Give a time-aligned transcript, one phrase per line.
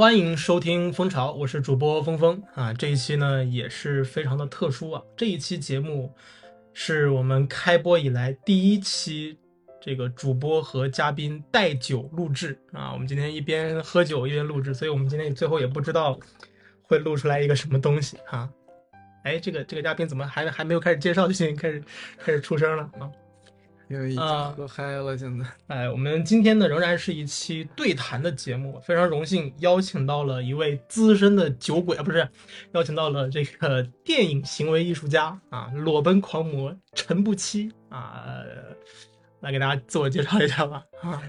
[0.00, 2.72] 欢迎收听蜂巢，我是主播峰峰啊。
[2.72, 6.10] 这一期呢也是非常的特殊啊，这一期节目
[6.72, 9.38] 是我们开播以来第一期
[9.78, 12.94] 这个主播和嘉宾带酒录制啊。
[12.94, 16.18] 我们今天一边喝酒一边录制，所以我们今天最后也不知道
[16.80, 18.48] 会录出来一个什么东西哈。
[19.24, 21.84] 哎，这个这个嘉宾怎么还还没有开始介绍就已经开始
[22.16, 23.04] 开始出声了啊？
[23.90, 24.22] 因为已经
[24.54, 25.44] 喝嗨了，现在。
[25.66, 32.26] 哎，我们今天呢仍然是一期对谈的节目，非常荣幸邀请到了一位资深的酒鬼啊，不是，
[32.72, 38.40] 邀请到了这个电影行为艺术家啊，裸奔狂魔陈不期啊，
[39.40, 40.84] 来给大家自我介绍一下吧。
[41.02, 41.20] 啊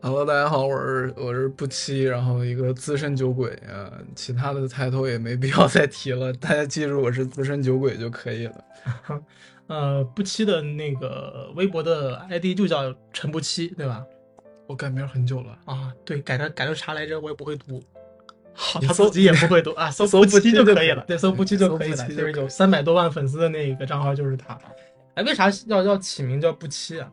[0.00, 8.64] ，Hello，大家好，我是我是不期，然后一个资深酒鬼啊，其他的抬头也没必要再提了，大家记住我是资深酒鬼就可以了。
[9.72, 14.04] 呃，不期的那个微博的 ID 就叫陈不期，对吧？
[14.66, 17.18] 我改名很久了啊，对，改成改成啥来着？
[17.18, 17.82] 我也不会读。
[18.52, 21.02] 好，他自己也不会读啊， 搜不期就可以了。
[21.06, 22.06] 对，搜不期就可以了。
[22.08, 24.58] 就是有三百多万粉丝的那个账号就是他。
[25.14, 27.10] 哎，为啥要要起名叫不期啊？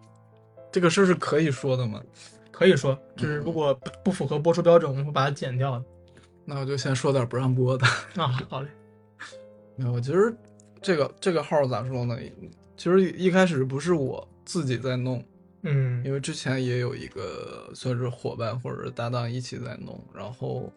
[0.69, 2.03] 这个事儿是可以说的吗？
[2.51, 5.85] 可以说，就是如果不不符合播出标准，我们会把它剪掉的。
[6.43, 7.87] 那我就先说点不让播的。
[8.17, 8.67] 啊，好嘞。
[9.77, 10.35] 没有，其实。
[10.81, 12.17] 这个这个号咋说呢？
[12.77, 15.21] 其实一开始不是我自己在弄，
[15.63, 20.71] 嗯，因为之前也有一个算是伙伴或者搭档一起在弄，然后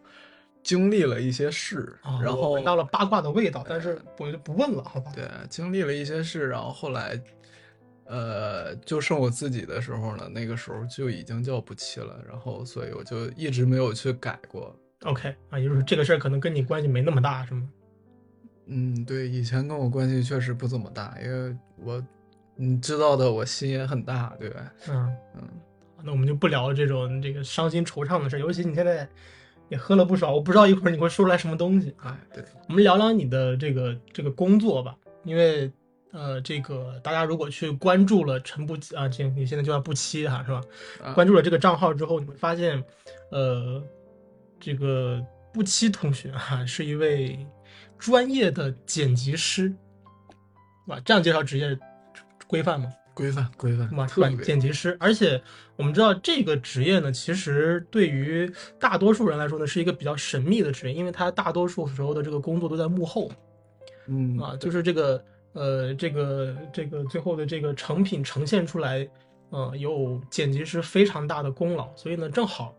[0.61, 5.11] 经历了一些事，然后闻到了八卦的味道，但是我就不问了，好吧？
[5.15, 7.17] 对，经历了一些事，然后后来，
[8.03, 14.75] 呃，就剩我自己的时候呢，那个时候就已经叫不期了，然后所以我就一直没有去改过。
[15.03, 17.67] OK，啊，也就是这个事儿可能跟你关系没那么大，是吗？
[18.67, 22.01] 嗯，对，以前跟我关系确实不怎么大，因为我，
[22.55, 24.73] 你知道的，我心也很大，对吧？
[24.87, 25.49] 嗯嗯，
[26.01, 29.05] 那我们就不聊这种这个伤心惆怅的事，尤其你现在
[29.67, 32.17] 也喝了不少，我不知道一会儿你会说出来什么东西啊。
[32.33, 34.95] 对，我们聊聊你的这个这个工作吧，
[35.25, 35.69] 因为
[36.11, 41.13] 呃，这个大家如果去关注了陈不啊，这你现在就叫不期哈，是吧？
[41.13, 42.81] 关注了这个账号之后，你会发现，
[43.31, 43.83] 呃，
[44.57, 47.45] 这个不期同学哈是一位。
[48.03, 49.73] 专业的剪辑师，
[50.87, 51.79] 哇，这样介绍职业
[52.47, 52.91] 规范吗？
[53.13, 53.89] 规范，规范。
[53.95, 54.05] 哇，
[54.43, 55.41] 剪辑师，而且
[55.77, 63.31] 我们知道这个职业呢，其实对于大多数人来说呢，是一个比较神秘的职业，因为他大多数时候的这个工作都在幕后。
[64.07, 69.07] 嗯啊，就是这个呃，这个这个最后的这个成品呈现出来，
[69.51, 72.75] 呃，有剪辑师非常大的功劳，所以呢，正好。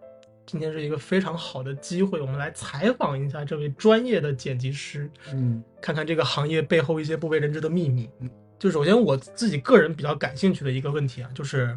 [0.47, 8.09] 今天是一个非常好的机会，我们来采访一下这位专业的剪辑师，嗯，看看这个行业背后一些不为人知的秘密。
[8.59, 11.77] 就首先我自己个人比较感兴趣的一个问题啊，就是，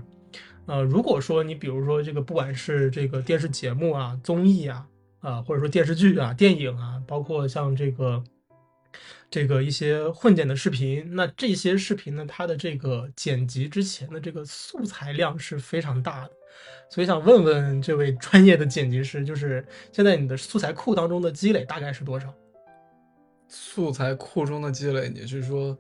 [0.67, 4.87] 呃，如果说你比如说这个不管是这个电视节目啊、综艺啊，
[5.19, 8.23] 啊，或者说电视剧啊、电影啊，包括像这个
[9.29, 16.31] 这个一些混剪的视频，那这些视频呢，它的这个剪辑之前的这个素材量是非常大的。
[16.89, 22.33] 所以想问问这位专业的剪辑师，就是现在你的素材库当中的积累大概是多少？
[23.49, 25.77] 素材库中的积累，你是说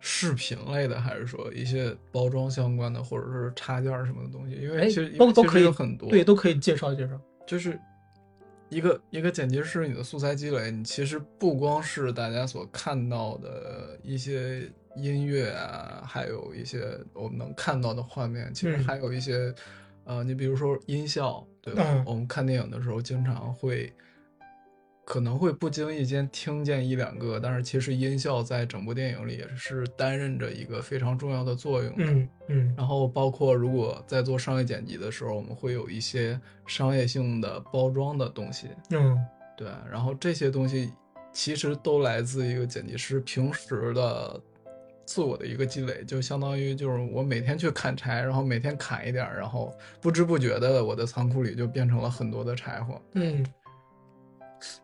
[0.00, 4.56] 视频类的，还是说一些包装相关的，或者是插件什么的东西？
[4.56, 7.20] 因为其实都都可以有很多，对，都可以介绍介绍。
[7.46, 7.78] 就是
[8.68, 14.68] 一个一个剪辑师，你的素材积累，你其实不光是大家所看到的一些。
[14.96, 19.54] 音乐啊，还有一些我们能看到的画面，其实还有一些，
[20.04, 22.02] 呃，你比如说音效，对吧？
[22.06, 23.92] 我们看电影的时候，经常会
[25.04, 31.92] 可能会不经意间听见一两个，但是其实音效在整部电影里也是担任着一个非常重要的作用。
[31.98, 32.74] 嗯嗯。
[32.76, 38.68] 然后包括如果在做商业剪辑的时候，我们会有一些商业性的包装的东西。
[38.90, 39.16] 嗯，
[39.56, 39.68] 对。
[39.90, 40.92] 然后这些东西
[41.32, 44.40] 其实都来自一个剪辑师平时的。
[45.06, 53.00] 自我的一个积累，就相当于就是我每天去砍柴，然后每天砍一点，然后不知不觉的，我的仓库里就变成了很多的柴火。
[53.12, 53.46] 嗯，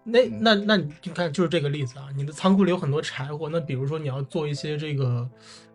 [0.05, 5.29] 那那那你就看就是这个例子啊，你的仓库里有很多柴火，那比如说你要做一些这个，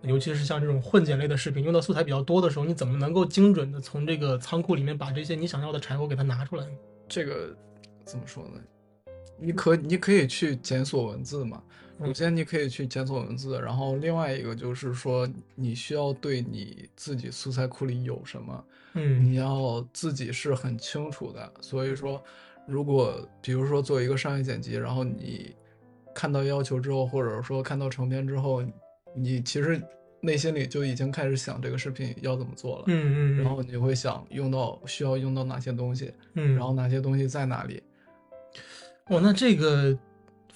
[0.03, 6.71] 尤其是像这种混剪类的视频，用到素材比较多的时候，你怎么能够精准的从这个仓库里面把这些你想要的柴火给它拿出来呢？
[7.09, 7.53] 这个
[8.05, 8.61] 怎么说呢？
[9.39, 11.61] 你可你可以去检索文字嘛。
[11.99, 21.51] 首先，你可以去检索文字，然后另外一个就是说，你需要对你自己素材库里有什么，嗯，你要自己是很清楚的。
[21.59, 22.23] 所以说，
[22.67, 25.55] 如果比如说做一个商业剪辑，然后你
[26.13, 28.63] 看到要求之后，或者说看到成片之后，
[29.15, 29.81] 你其实
[30.21, 37.81] 内心里就已经开始想这个视频要怎么做了，嗯嗯，然后你会想用到需要用到哪些东西，嗯，然后哪些东西在哪里。
[39.09, 39.97] 哦，那这个，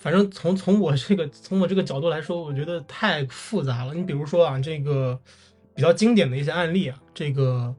[0.01, 3.93] 反正从从我这个从我这个角度来说，我觉得太复杂了。
[3.93, 5.17] 你比如说啊，这个
[5.75, 7.71] 比较经典的一些案例啊，这个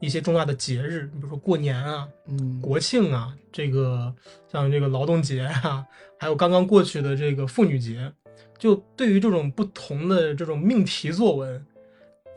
[0.00, 4.10] 一些重大的节日，你比如说过年啊、嗯，国庆啊，这个
[4.50, 5.84] 像这个劳动节啊，
[6.18, 8.10] 还有刚刚过去的这个妇女节，
[8.58, 11.62] 就对于这种不同的这种命题作文，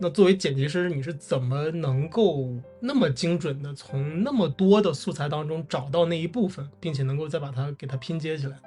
[0.01, 8.57] 那作为剪辑师，你是怎么能够那么精准的从那么多的素材当中找到那一部分，并且能够再把它给它拼接起来？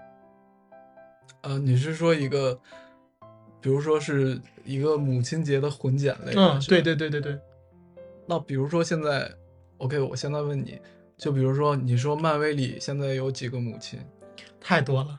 [1.43, 2.59] 呃，你是说一个，
[3.61, 6.41] 比如说是一个母亲节的混剪类的？
[6.41, 7.39] 嗯，是对对对对对，
[8.27, 9.31] 那比如说现在
[9.79, 10.81] ，OK，我现在问你，
[11.17, 13.99] 就比如说你说漫威里现在有几个母亲？
[14.61, 15.19] 太多了。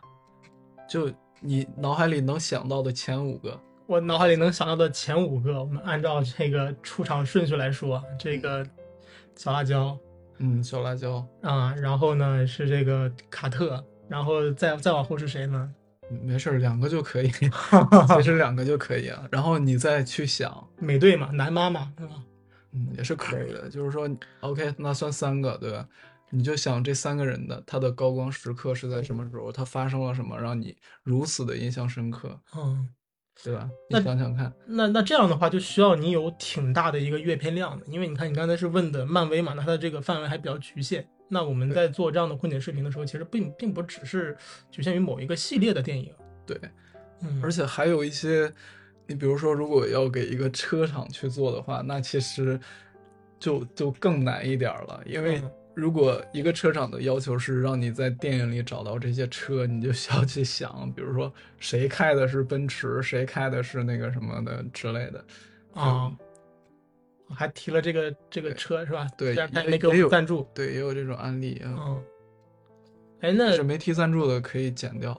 [0.88, 1.12] 就
[1.42, 8.66] 你脑海里能想到的前五个，我脑海里能想到的前五个，我们按照这个出场顺序来说，这个
[9.36, 9.98] 小辣椒
[10.38, 15.74] 嗯，小辣椒，啊，然后呢是这个卡特，然后再再往后是谁呢？
[16.10, 17.30] 嗯没事儿，两个就可以，
[18.16, 19.28] 其实两个就可以啊。
[19.32, 22.16] 然后你再去想， 美队嘛，男妈妈是吧？
[22.74, 23.70] 嗯，也是可以的。
[23.70, 24.10] 就是说
[24.42, 25.88] ，OK，那算三个，对吧？
[26.30, 32.90] 你就想这三个人的他的高光时刻是在什么时候，他发生了什么，让你如此的印象深刻，嗯，
[33.44, 33.70] 对吧？
[33.90, 41.08] 那你想想看，那那这样的话，就需要你有挺大的一个阅片量的，因为你看你刚才是问的漫威嘛，那它的这个范围还比较局限。
[41.33, 44.38] 那我们在做这样的混剪视频的时候，其实并并不只是
[44.71, 46.13] 局限于某一个系列的电影，
[46.45, 46.57] 对，
[47.21, 48.50] 嗯，而且还有一些，
[49.07, 52.59] 你比如说，如果要给一个车厂去做的话，那其实
[53.39, 55.51] 就就更难一点儿了，因为嗯。
[55.75, 65.25] 如果一个车厂的要求是让你在电影里找到这些车，你就需要去想，比如说谁开的是奔驰，谁开的是那个什么的之类的。
[65.74, 66.15] 啊，
[67.30, 69.08] 还提了这个这个车是吧？
[69.18, 71.75] 对虽然他也也没给我也有们赞助，对，也有这种案例啊。
[71.78, 72.04] 嗯，
[73.22, 75.18] 哎，那是没提赞助的可以剪掉。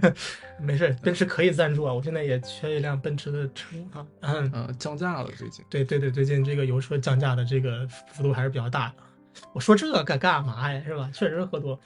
[0.58, 5.64] 没事，奔驰可以赞助啊，我现在也缺一辆奔驰的车啊，嗯，呃，降价了最近。
[5.68, 8.94] 对对对，最近这个油车降价的这个幅度还是比较大的。
[9.52, 11.10] 我说这个干干嘛呀，是吧？
[11.12, 11.78] 确实喝多。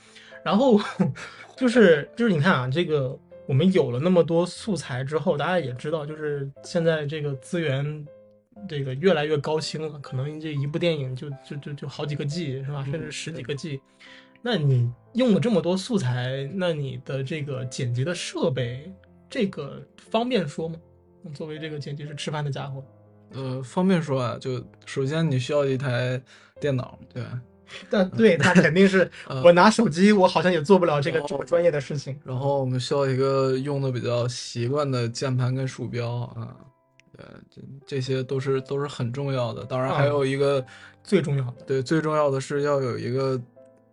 [0.44, 0.80] 然后
[1.56, 8.06] 就是就是你看啊，这个我们有了那么多素材之后，大家也知道，就是现在这个资源
[8.68, 13.80] 这个越来越高清了，可能这一部电影就就就就好几个 G 是吧，甚至十几个 G。
[14.42, 18.92] 那你用了这么多素材，那你的这个剪辑的设备，
[19.28, 20.76] 这个方便说吗？
[21.34, 22.82] 作为这个剪辑师吃饭的家伙，
[23.32, 26.18] 呃，方便说啊，就首先你需要一台
[26.58, 27.40] 电脑，对吧？
[27.90, 32.18] 但对， 那肯定是呃我拿手机，我好像也做不了这个哦这么专业的事情。
[32.24, 36.56] 然后我们需要一个用的比较习惯的键盘跟鼠标啊，
[37.20, 39.64] 呃，这这些都是都是很重要的。
[39.64, 40.64] 当然还啊有一个，
[41.04, 43.40] 最重要的，对，最重要的是要有一个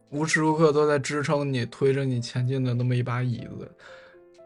[0.10, 3.70] 无时无刻都在支撑你、推着你前进的那么一把椅子，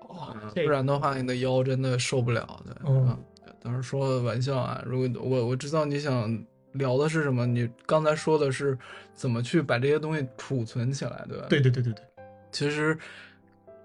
[0.01, 2.81] 哦不然的话你的腰真的受不了的。
[2.85, 3.19] 嗯啊，
[3.61, 6.43] 当时说玩笑啊，如果我我知道你想
[6.73, 8.77] 聊的是什么，你刚才说的是
[9.13, 11.45] 怎么去把这些东西储存起来，对吧？
[11.49, 12.03] 对对对对对，
[12.51, 12.97] 其实，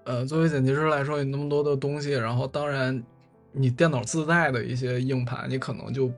[0.05, 3.03] 呃，作为剪辑师来说，有那么多的东西，然后当然，
[3.57, 6.11] 你电脑自带的一些硬盘，你可能就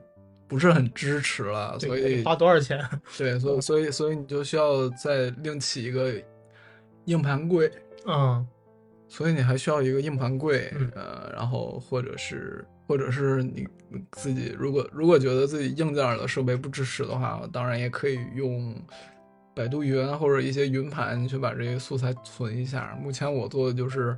[0.46, 2.78] 不是很支持了，所以花多少钱？
[3.16, 6.12] 对，所以所以所以你就需要再另起一个
[7.06, 7.70] 硬盘柜，
[8.06, 8.46] 嗯
[9.08, 13.66] 所以你还需要一个硬盘柜，嗯呃，然后或者是或者是你
[14.12, 18.72] 自己如果如果觉得自己硬件的设备不支持的话，当然也可以用
[19.52, 22.96] 百度云或者一些云盘去把这些素材存一下。
[23.02, 24.16] 目前我做的就是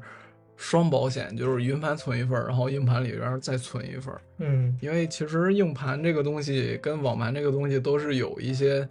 [0.57, 4.15] 双保险，就是云盘存一份，然后硬盘里边再存一份。
[4.39, 8.87] 嗯因为其实硬盘这个东西跟网盘这个东西都是有一些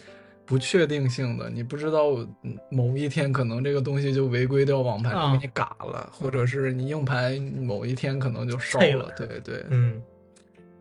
[0.45, 2.09] 不确定性的，你不知道
[2.43, 10.01] 嗯某一天可能这个东西就违规掉网盘给你嘎了，或者是你硬盘某一天可能就烧了了，对对，嗯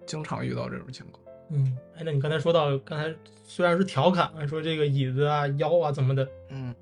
[0.06, 1.22] 经常遇到这种情况。
[1.50, 1.76] 嗯。
[1.96, 6.75] 哎，那你刚才说到，刚才虽然是调侃说这个椅子啊、腰啊怎么的，嗯，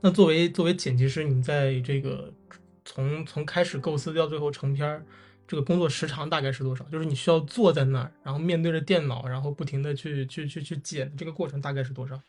[0.00, 2.32] 那作为作为剪辑师，你在这个
[2.92, 5.04] 从从开始构思到最后成片儿，
[5.46, 6.84] 这个工作时长大概是多少？
[6.86, 12.20] 就是你需要坐在那儿，然后面对着电脑，然后不停的去去去去剪，这个过程大概是多少？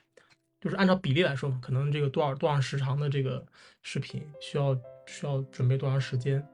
[0.60, 3.44] 就是按照比例来说嘛，可能这个多少多少时长的这个
[3.82, 4.78] 视频需要
[5.08, 6.46] 需要准备多长时间？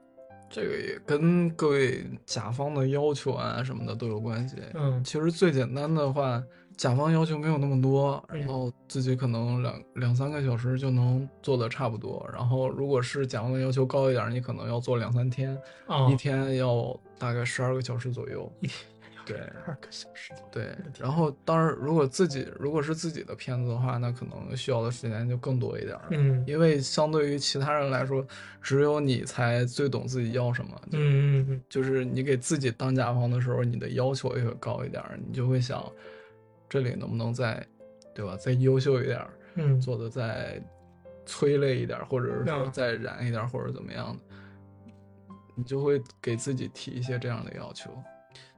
[0.49, 4.55] 这个也跟各位甲方的要求啊什么的都有关系。
[4.73, 6.41] 嗯其实最简单的话，
[6.77, 12.25] 甲方要求没有那么多，嗯然后自己可能两两三个小时就能做的差不多。
[12.31, 15.57] 然后如果是甲方的要求高一点，你可能要做两三天，
[15.87, 18.49] 啊，一天要大概十二个小时左右。
[18.61, 18.77] 一天
[19.25, 26.05] 对二个小时，对，然后当然，如果自己如果是自己的片子的话，那可能需要的时间就更多一点儿。
[26.11, 28.25] 嗯因为相对于其他人来说，
[28.61, 30.71] 只有你才最懂自己要什么。
[30.89, 35.83] 就嗯嗯就是你给自己当甲方的时候，你的要求也会高一点儿，你就会想，
[36.69, 37.65] 这里能不能再，
[38.13, 38.35] 对吧？
[38.35, 40.61] 再优秀一点儿，嗯，做的再
[41.25, 44.35] 催泪一点儿，或者是再燃一点儿，或者怎么样的，
[45.55, 47.91] 你就会给自己提一些这样的要求。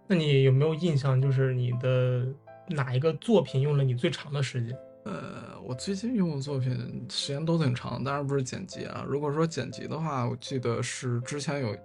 [0.07, 2.25] 那你有没有印象，就是你的
[2.67, 4.77] 哪一个作品用了你最长的时间？
[5.05, 9.05] 呃，我最近用的作品时间都挺长，当然不是剪辑啊。
[9.07, 11.75] 如果说剪辑的话，我记得是之前有，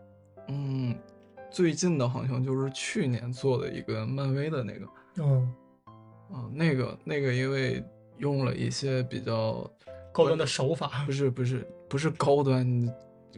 [0.48, 0.94] 嗯，
[1.50, 4.86] 最近的好像就是去年做的一个漫威的那个，
[5.18, 5.54] 嗯，
[6.30, 7.82] 啊、那个那个因为
[8.18, 9.70] 用了一些比较
[10.12, 11.12] 高端的手法不。
[11.12, 12.88] 是不是不是高端，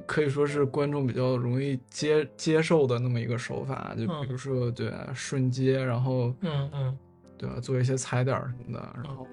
[0.06, 6.98] 可以说是观众比较容易接接受的那么一个手法，就比如说对啊瞬接，然后嗯嗯
[7.36, 9.26] 对吧，做一些踩点什么的，然后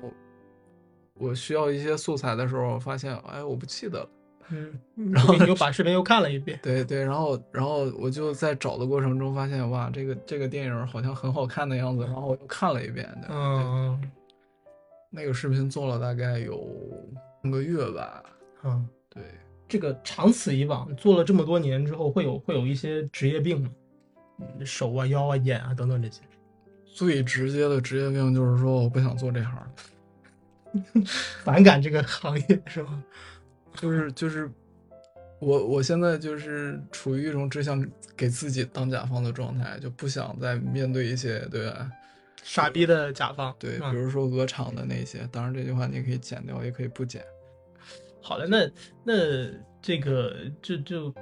[1.13, 4.10] 我需要一些素材的时候，发现哎我不记得了，
[4.50, 4.80] 嗯，
[5.14, 6.60] 然后你又把视频又看了一遍。
[6.62, 14.12] 对对，然后然后我就在找的过程中发现哇这个这个电影好像很好看的样子，然后我又看了一遍，对，对嗯
[15.10, 16.68] 那个视频做了大概有
[17.42, 18.24] 半个月吧，
[18.64, 19.24] 嗯，对。
[19.66, 23.70] 这个长此以往，做了这么多年之后，会有会有一些职业病吗？
[24.40, 26.22] 嗯手啊、腰啊、眼啊等等这些。
[26.86, 29.72] 最直接的职业病就是说我不想做这行了。
[31.44, 33.04] 反感这个行业是吗？
[33.75, 34.50] 就是就是
[35.39, 41.92] 我我现在就是处于一种只想给自己当甲方的状态，就不想再面对一些对吧？
[42.44, 43.56] 傻逼的甲方。
[43.58, 47.24] 对，比如说鹅厂的那些，当然这句话你可以剪掉，也可以不剪。
[48.22, 48.70] 好的，那
[49.03, 49.13] 那
[49.82, 51.13] 这个就就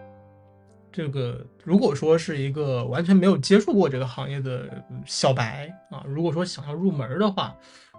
[0.92, 4.70] 这个，如果说是一个完全没有接触过这个行业的
[5.06, 7.56] 小白啊，如果说想要入门的话，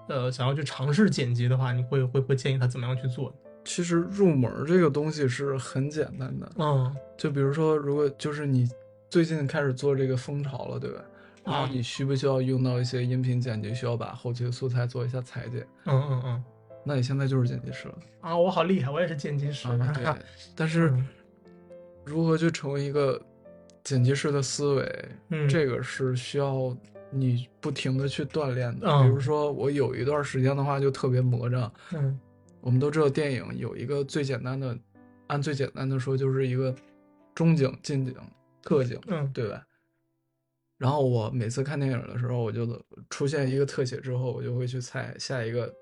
[0.08, 3.34] 呃，想要去尝试剪辑的话，你会会会建议他怎么样去做？
[3.64, 8.68] 其实入门这个东西是很简单的，嗯就比如说，如果就是你
[9.08, 11.00] 最近开始做这个风潮了，对吧？
[11.44, 15.60] 然后啊你需不需要用到一些音频剪辑，需要把后期的素材做一下裁剪？
[15.86, 16.44] 嗯嗯嗯
[16.84, 17.94] 那你现在就是剪辑师了。
[18.20, 19.68] 啊，我好厉害，我也是剪辑师。
[19.68, 20.04] 啊，对。
[20.56, 21.06] 但是嗯
[22.04, 23.20] 如何去成为一个
[23.84, 26.76] 剪辑师的思维，嗯这个是需要
[27.10, 28.88] 你不停的去锻炼的。
[28.88, 31.70] 嗯比如说，我有一段时间的话就特别魔怔。
[31.92, 32.18] 嗯
[32.62, 34.78] 我们都知道电影有一个最简单的，
[35.26, 36.74] 按最简单的说就是一个
[37.34, 38.14] 中景、近景、
[38.62, 39.66] 特景，嗯对吧？
[40.78, 45.72] 然后我每次看电影的时候，我就出现一个特写之后，我就会去猜下一个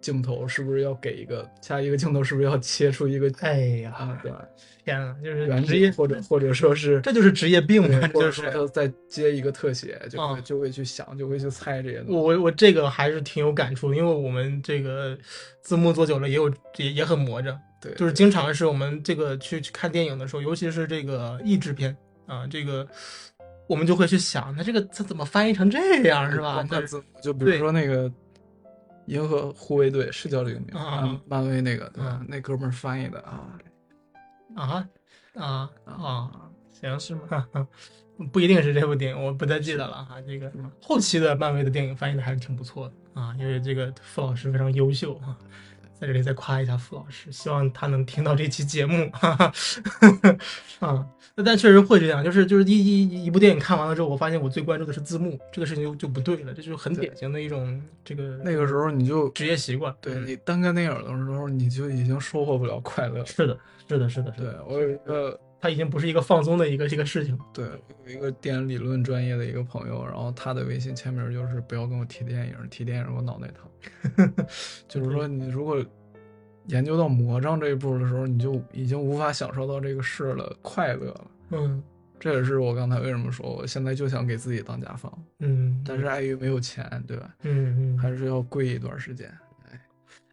[0.00, 4.32] 镜头是不是要给一个下一个镜头是不是要切出一个 哎呀，啊，对？
[4.82, 12.12] 天啊，就是远职业或者或者说是这就是职业病嘛，就是说他再接一个特写，就会嗯就会去想，就会去猜这些东西。
[12.14, 15.16] 我我我这个还是挺有感触，因为我们这个
[15.60, 22.88] 字幕做久了，也有也也很磨着，对，就是经常是我们这个去去看电影的时候，尤其是这个译制片啊，这个
[23.68, 26.80] 我们就会去想，那这个它怎么翻译成这样是吧那？
[26.82, 28.08] 字幕，就比如说那个
[29.10, 32.26] 《银河护卫队》是叫这个名字，啊漫漫威那个，对吧嗯？
[32.28, 33.58] 那哥们儿翻译的啊
[34.54, 34.88] 啊
[35.34, 35.84] 啊啊！
[35.84, 36.30] 啊，
[36.70, 37.46] 行是吗？
[38.32, 40.20] 不一定是这部电影，我不太记得了哈。
[40.20, 45.36] 这个嗯后期的漫威的电影翻译的还是挺不错的啊，因为这个傅老师非常优秀啊，
[46.00, 49.52] 在这里再夸一下傅老师，希望他能听到这期节目，哈哈，
[50.80, 59.92] 啊，那但确实会这样，就是就是一一一部电影看完了之后，我发现我最关注的是字幕，这个事情就就不对了，这就是很典型的一种这个那个时候你就职业习惯。
[59.92, 63.22] 嗯对你单看电影的时候，你就已经收获不了快乐。
[63.26, 67.38] 是的，是的，是的，是对的，我有一个它已经不是一个放松的一个一个事情。
[67.52, 67.66] 对
[68.06, 74.34] 有一个电影理论专业的一个朋友，然后他的微信签名就是不要跟我提电影，提电影我脑袋疼。
[74.88, 75.84] 就是说，你如果
[76.66, 81.30] 研究到魔杖这一步的时候，你就已经无法享受到这个事的快乐了。
[81.50, 81.82] 嗯
[82.18, 87.34] 这也是我刚才为什么说我现在就想给自己当甲方，嗯，但是碍于没有钱，对吧？
[87.44, 89.32] 嗯嗯，还是要跪一段时间。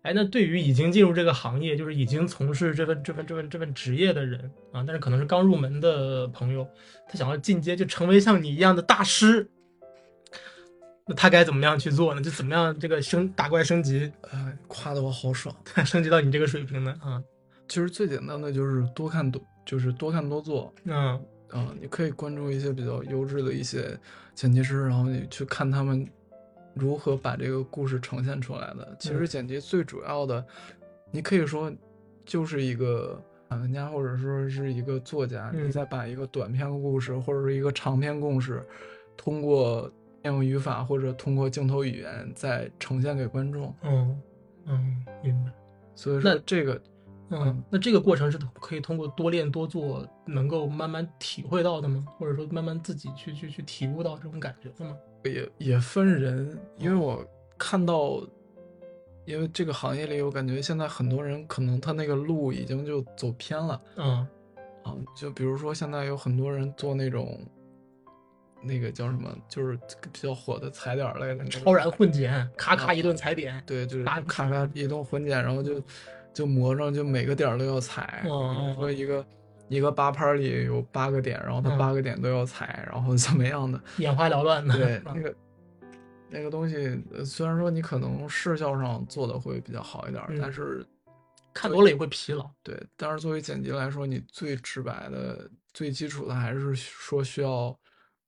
[0.04, 4.40] 哎，那对于已经进入这个行业，就是已经从事这份这份这份这份职业的人
[4.72, 6.66] 啊，但是可能是刚入门的朋友，
[7.08, 9.50] 他想要进阶，就成为像你一样的大师，
[11.06, 12.22] 那他该怎么样去做呢？
[12.22, 15.54] 就怎么样这个升打怪升级，哎，夸的我好爽。
[15.86, 16.96] 升级到你这个水平呢？
[17.02, 17.22] 啊，
[17.68, 20.74] 其实最简单的就是多看多，就是多看多做。
[20.86, 23.98] 嗯啊、你可以关注一些比较优质的一些
[24.36, 26.06] 剪辑师，然后你去看他们
[26.78, 28.96] 如何把这个故事呈现出来的。
[29.00, 30.46] 其实嗯剪辑最主要的，
[31.12, 31.72] 你可以说
[32.26, 38.66] 就是一个散文家或者说是一个作家，嗯你再把一个短篇故事或者是一个长篇故事，
[39.16, 39.92] 通过
[40.24, 43.74] 应用语法或者通过镜头语言再呈现给观众。
[43.84, 44.22] 嗯
[44.66, 45.52] 嗯，明白。
[45.96, 46.82] 所以说那这个
[47.30, 52.06] 嗯，那这个过程是可以通过多练多做，能够慢慢体会到的吗？
[52.18, 54.96] 或者说慢慢自己去去去体悟到这种感觉的吗？
[55.24, 57.26] 也也分人，因为我
[57.58, 58.22] 看到，
[59.26, 63.82] 因为这个行业里，我感觉现在很多人可能他那个路已经就走偏了。
[63.96, 64.28] 嗯
[64.84, 67.40] 啊，就比如说现在有很多人做那种，
[68.62, 69.78] 那个叫什么，就是
[70.14, 73.62] 比较火的踩点类的那个超燃混剪，咔咔一顿踩点。
[73.66, 75.82] 对，就是打咔咔一顿混剪，然后就
[76.34, 78.24] 就磨上，就每个点都要踩。
[78.26, 79.26] 嗯嗯比如说一个
[79.70, 83.80] 一个八拍里有八个点，然后他嗯八个点都要踩，然后怎么样的？
[83.98, 84.78] 眼花缭乱的。
[84.78, 85.36] 对那个
[86.30, 86.76] 那个东西，
[87.14, 90.86] 呃虽然说你可能视效上做的会比较好一点但是
[91.54, 92.50] 看多了也会疲劳。
[92.64, 97.76] 对，但是作为剪辑来说，你最直白的、最基础的还是说需要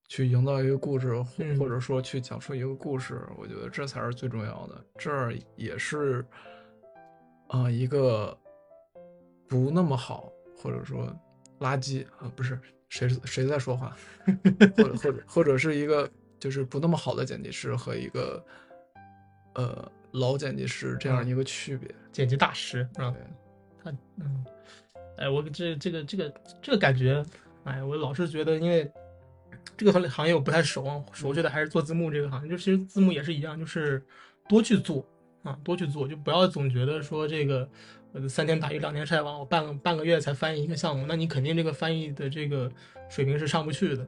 [0.08, 1.22] 去营造一个故事，
[1.60, 3.22] 或者说去讲述一个故事。
[3.38, 4.84] 我觉得这才是最重要的。
[4.98, 6.25] 这儿也是，
[7.50, 8.36] 啊、一个
[9.48, 11.15] 不那么好，或者说
[11.59, 13.95] 垃圾啊、不是谁谁在说话，
[14.75, 18.43] 或者或者或者是一个就是不那么好的剪辑师和一个
[19.55, 21.93] 呃老剪辑师这样一个区别。
[22.11, 23.11] 剪辑大师啊？
[23.11, 23.21] 对
[23.83, 24.45] 他嗯，
[25.17, 27.23] 哎，我这这个这个这个感觉，
[27.63, 28.91] 哎，我老是觉得，因为
[29.77, 32.49] 这个行行业我不太熟啊，熟悉的还是做字幕这个行业。
[32.49, 34.03] 就其实字幕也是一样，就是
[34.49, 35.05] 多去做
[35.43, 37.69] 啊，多去做，就不要总觉得说这个
[38.13, 42.71] 呃三天打鱼两天晒网，我半个半个月才翻译一个项目，那你肯定这个翻译的这个
[43.09, 44.07] 水平是上不去的。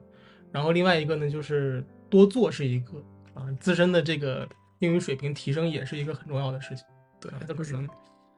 [0.50, 2.92] 然后另外一个呢，就是多做是一个
[3.34, 4.46] 啊，自身的这个
[4.80, 6.84] 英语水平提升也是一个很重要的事情。
[7.20, 7.88] 对啊，这不能，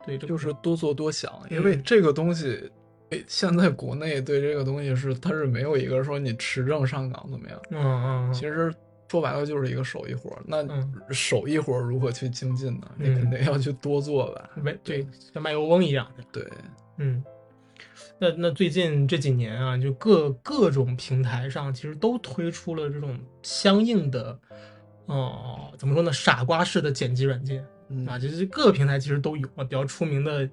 [0.06, 2.70] 对，这就是多做多想，因为嗯这个东西，
[3.10, 8.72] 诶现在国内对这个东西是它是没有一个说你持证上岗怎么样，嗯嗯，嗯其实
[9.14, 10.42] 说白了就是一个手艺活儿。
[10.44, 12.90] 那嗯手艺活儿如何去精进呢？
[12.98, 14.50] 你嗯肯定要去多做吧。
[14.60, 16.24] 没对，像卖油翁一样的。
[16.32, 16.44] 对，
[16.98, 17.22] 嗯，
[18.18, 24.36] 那那最近这几年啊，就各各种平台上其实都推出了这种相应的，
[25.06, 30.50] 哦、怎么说呢，傻瓜式的剪辑软件嗯啊，就是各个平台其实都有啊，比较出名的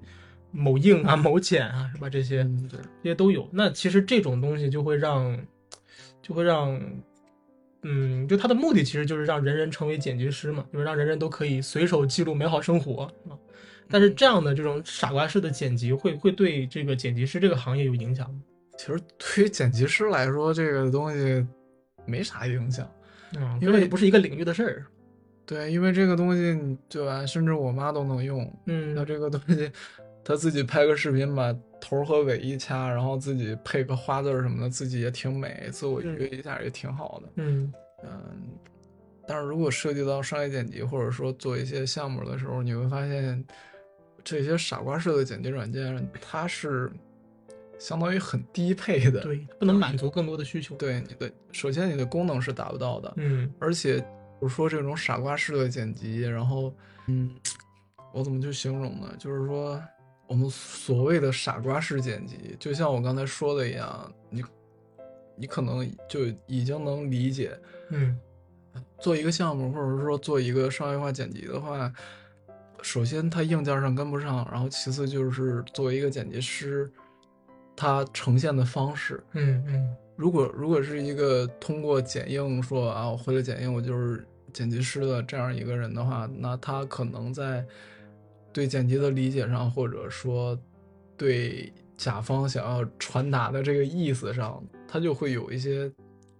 [0.52, 2.08] 某映啊、某剪啊，是吧？
[2.08, 3.48] 这些嗯对，这些都有。
[3.50, 5.36] 那其实这种东西就会让，
[6.22, 6.80] 就会让，
[7.82, 13.36] 嗯，就它的目的其实就是让人人成为剪辑师嘛，就是让人人都可以随手记录美好生活啊。
[13.90, 18.40] 但是这样的这种傻瓜式的剪辑会会对这个剪辑师这个行业有影响吗？
[18.78, 21.46] 其实对于剪辑师来说，这个东西
[22.06, 22.90] 没啥影响。
[23.36, 24.86] 嗯，因为不是一个领域的事儿。
[25.44, 27.26] 对，因为这个东西，对吧？
[27.26, 28.50] 甚至我妈都能用。
[28.66, 29.70] 嗯那这个东西，
[30.24, 37.28] 他自己拍个视频，把头和尾一掐，然后自己配个花字儿什么的，自己也挺美，自我愉悦一下也挺好的。
[37.34, 37.72] 嗯
[38.04, 38.10] 嗯，
[39.26, 43.44] 但是如果涉及到商业剪辑，或者说做一些项目的时候，你会发现，
[44.22, 46.88] 这些傻瓜式的剪辑软件，它是
[47.80, 49.20] 相当于很低配的。
[49.22, 54.06] 对，不能满足更多的需求。，对你的，首先你的功能是达不到的，嗯而且比
[54.40, 56.72] 如说这种傻瓜式的剪辑，然后，
[57.08, 57.28] 嗯，
[58.12, 59.12] 我怎么去形容呢？
[59.18, 59.82] 就是说，
[60.32, 64.42] 我们所谓的傻瓜式剪辑，就像我刚才说的一样，你，
[65.36, 67.52] 你可能就已经能理解，
[67.90, 68.18] 嗯。
[68.98, 71.92] 做一个项目，或者说做一个商业化剪辑的话，
[72.80, 76.90] 首先它硬件上跟不上，然后其次就是作为一个剪辑师，
[77.76, 79.96] 他呈现的方式，嗯嗯。
[80.16, 87.62] 如果如果是一个通过剪映说啊，我会了剪映，我就是剪辑师的这样一个人的话，那他可能在
[88.52, 90.58] 对剪辑的理解上，或者说
[91.16, 95.90] 对甲方想要传达的这个意思上，他就会有一些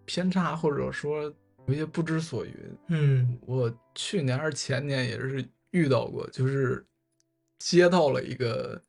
[0.04, 1.22] 偏差，或者说
[1.66, 2.54] 有一些不知所云。
[2.88, 3.38] 嗯。
[3.46, 6.84] 我去年还是前年也是遇到过，就是
[7.58, 8.80] 接到了一个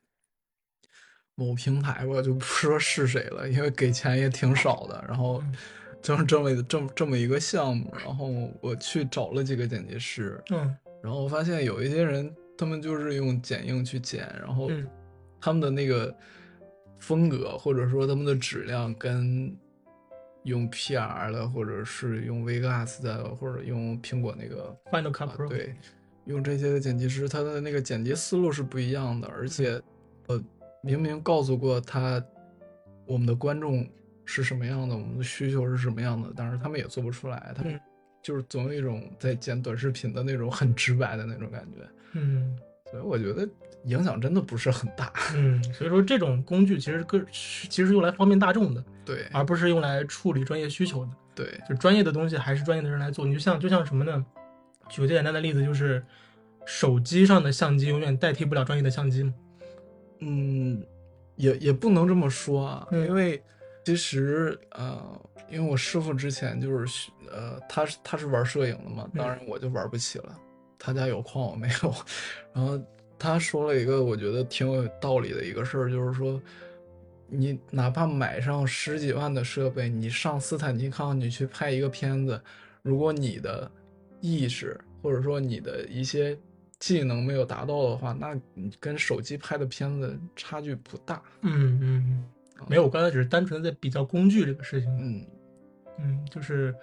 [1.35, 5.55] 某平台吧，就不说是谁了，因为给钱也挺少的，然后嗯。
[6.01, 8.27] 就是这么这么这么一个项目，然后
[8.59, 10.75] 我去找了几个剪辑师，嗯。
[11.01, 12.29] 然后我发现有一些人
[12.63, 14.87] 他们就是用剪映去剪，然后嗯。
[15.41, 16.15] 他们的那个
[16.97, 19.53] 风格或者说他们的质量跟
[20.43, 25.75] 用 PR 的或者是用 Vegas 的或者用苹果那个，Final Cut 啊 Pro，，对，
[26.23, 29.81] 用这些的剪辑师，他的那个剪辑思路是不一样的，而且，
[30.27, 30.41] 呃，
[30.81, 32.23] 明明告诉过他
[33.05, 33.85] 我们的观众
[34.23, 37.79] 是什么样的，我们的需求是什么样的，但是他们也做不出来，他们嗯。
[38.21, 42.57] 就是总有一种在剪短视频的那种很直白的那种感觉，嗯
[42.89, 43.47] 所以我觉得
[43.85, 45.11] 影响真的不是很大。
[45.35, 51.11] 嗯，所以说这种工具其实个是其实是用来方便大众的，对而不是用来处理专业需求的。
[51.35, 53.25] 对，就专业的东西还是专业的人来做。
[53.25, 54.23] 你就像就像什么呢？
[54.89, 56.03] 举个最简单的例子，就是
[56.65, 59.33] 手机上的相机永远代替不了专业的相机嘛。
[60.19, 60.85] 嗯，
[61.35, 63.41] 也也不能这么说啊，嗯因为
[63.83, 70.39] 其实呃，因为我师傅之前就是学呃，他是他是玩摄影的嘛，当然我就玩不起了，
[70.83, 71.95] 他家有矿我没有，
[72.53, 72.77] 然后
[73.17, 76.41] 他说了一个我觉得挺有道理的一个事儿，就是说。
[77.35, 82.39] 你哪怕买上十几万的设备，你上斯坦尼康，你去拍一个片子，
[82.83, 83.71] 如果你的
[84.21, 86.37] 意识或者说你的一些
[86.77, 91.23] 技能没有达到的话，那你跟手机拍的片子差距不大。
[91.41, 92.23] 嗯嗯，
[92.69, 94.89] 没有，我刚才只是单纯的在比较工具这个事情。
[94.99, 95.25] 嗯，
[96.01, 96.75] 嗯，就是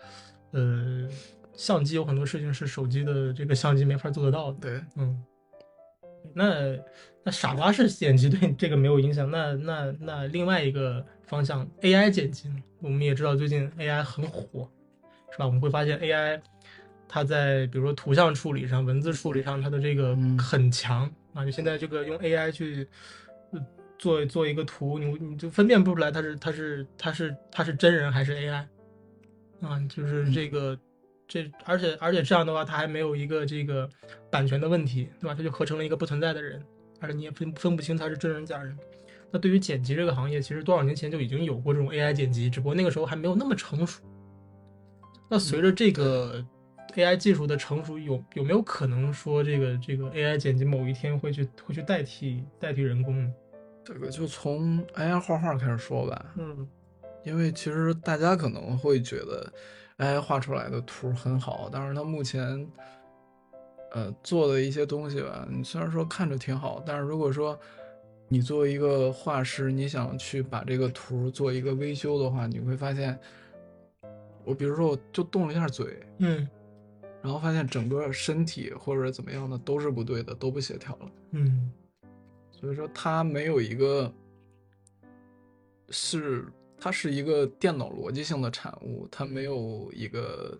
[0.51, 1.09] 呃，
[1.55, 4.59] 相机有很多事情是手机的这个相机没法做得到的。
[4.61, 5.23] 对，嗯，
[6.35, 6.77] 那
[7.23, 9.31] 那傻瓜式剪辑对这个没有影响。
[9.31, 14.71] 那那那另外一个方向，AI 剪辑呢，我们也知道最近 AI 很火，
[15.33, 15.47] 是吧？
[15.47, 16.41] 我们会发现 AI
[17.07, 21.45] 它在比如说图像处理上、文字处理上，它的这个嗯很强、啊。
[21.45, 22.89] 就现在这个用 AI 去
[23.53, 23.61] 呃
[23.99, 28.67] 做做一个图，你你就分辨不出来它是它是它是它是真人还是 AI
[29.61, 30.79] 啊，就是这个。
[31.31, 33.89] 这而且而且这样的话，它还没有一个这个
[34.33, 35.35] 版权的问题，对吧？
[35.35, 36.61] 它就合成了一个不存在的人，
[36.99, 38.77] 而且你也分分不清他是真人假人。
[39.31, 44.03] 那对于剪辑这个行业，其实多少年前就已经有过这种 AI 剪辑，只不过那个时候还没有那么成熟。
[45.29, 46.45] 那随着这个
[46.97, 53.33] AI 技术的成熟，有有没有可能说这个这个 AI 剪辑某一天会去会去代替代替人工呢？
[53.85, 56.69] 这个就从 AI 画画开始说吧，嗯
[57.23, 59.53] 因为其实大家可能会觉得
[60.01, 62.67] AI 画出来的图很好，但是他目前
[63.93, 67.59] 呃做的一些东西吧，你虽然说看着挺好，但是如果说
[68.29, 73.19] 你作为一个画师，你想去把这个图做一个微修的话，你会发现，
[74.45, 76.49] 我比如说我就动了一下嘴，嗯
[77.23, 81.11] 然后发现整个身体或者怎么样的都是不对的，都不协调了。
[81.33, 81.71] 嗯
[82.51, 84.11] 所以说他没有一个
[85.91, 86.47] 是
[86.81, 90.59] 它是一个电脑逻辑性的产物，它没有一个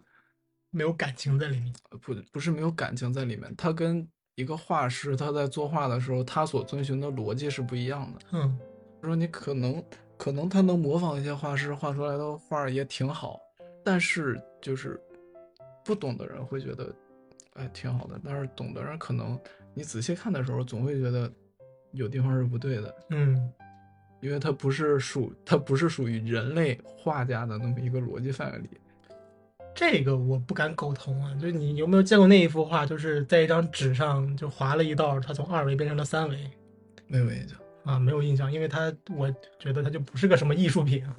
[0.71, 1.73] 没有感情在里面。
[1.91, 4.07] 呃不不是没有感情在里面，它跟
[4.37, 8.21] 一个画师他在作画的时候，他所遵循的逻辑是不一样的。
[8.33, 8.59] 嗯
[9.03, 9.83] 说你可能
[10.19, 13.41] 可能他能模仿一些画师画出来的画也挺好，
[13.83, 15.01] 但是就是
[15.83, 16.95] 不懂的人会觉得，
[17.55, 18.21] 哎，挺好的。
[18.23, 19.41] 但是懂的人可能
[19.73, 21.33] 你仔细看的时候，总会觉得
[21.93, 23.53] 有地方是不对的，嗯
[24.21, 28.69] 因为它不是属它不是属于人类画家的那么一个逻辑范围里。
[29.75, 36.39] 这个我不敢苟同啊，就是你有没有见过那一幅画，就是在一张纸上就划了一道，它从二维变成了三维
[37.07, 37.59] 没有印象。
[37.85, 37.99] 啊？
[37.99, 41.17] 没有印象，因为它我觉得它就不是个什么艺术品啊。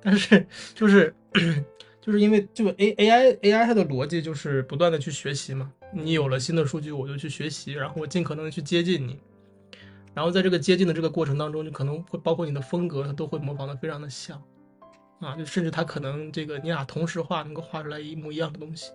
[0.00, 1.14] 但是就是
[2.00, 9.20] 就是因为这个 A A I A I 它的逻辑就是不断的去学习嘛，你有了新的数据，我就去学习，然后我尽可能的去接近你，
[10.14, 14.42] 然后在这个接近的这个过程当中，就可能会包括你的风格，它都会模仿的非常的像。
[15.20, 18.90] 啊，就甚至它可能这个你俩同时画能够画出来一模一样的东西，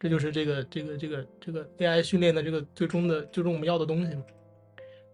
[0.00, 4.22] 这就是这个这个这个这个 AI 训练的这个最终的最终我们要的东西嘛。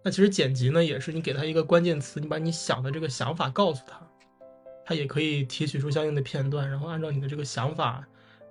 [0.01, 4.01] 那其实剪辑呢，也是你给它一个关键词，你把你想的这个想法告诉他，
[4.85, 8.07] 它也可以提取出相应的片段，然后按照你的这个想法，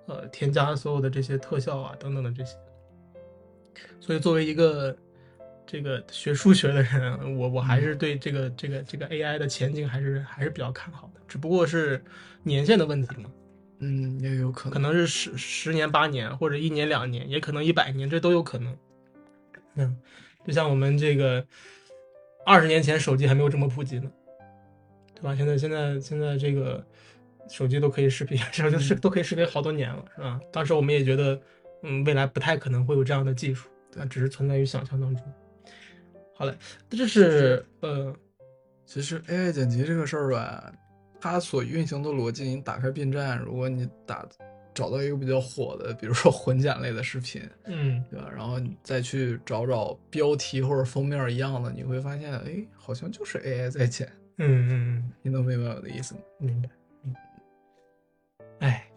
[0.07, 2.55] 呃，添加所有的这些特效啊等等的这些。
[4.01, 4.95] 所以作为一个
[5.73, 12.03] 这个学数学的人，我我还是对这个这个这个 AI 的前景还是还是比较看好的，只不过是
[12.43, 13.31] 年限的问题嘛，
[13.79, 14.73] 嗯，也有可能。
[14.73, 18.77] 可能是十十年八年或者一年两年，也可能一百年，这都有可能。
[19.77, 19.97] 嗯，
[20.45, 21.47] 就像我们这个
[22.45, 24.11] 二十年前手机还没有这么普及呢，
[25.15, 25.37] 对吧？
[25.37, 26.85] 现在现在现在这个
[27.49, 30.41] 手机都可以视频，手机是都可以视频好多年了，是吧？
[30.51, 31.41] 当时我们也觉得，
[31.85, 35.23] 嗯，未来不太可能会有这样的技术，它只是存在于想象当中。
[36.40, 36.57] 好嘞，
[36.88, 38.16] 这是呃，
[38.87, 40.72] 其实 AI 剪辑这个事儿吧，
[41.20, 44.26] 它所运行的逻辑，你打开 B 站，如果你打
[44.72, 48.31] 找到一个比较火的，比如说混剪类的视频，嗯对吧？
[48.35, 54.11] 然后你再去找找标题或者封面一样的，你会发现，哎，好像就是 AI 在剪。
[54.38, 55.12] 嗯嗯嗯。
[55.20, 56.20] 你能明白我的意思吗？
[56.38, 56.70] 明白，
[57.05, 57.14] 嗯。
[58.61, 58.90] 哎，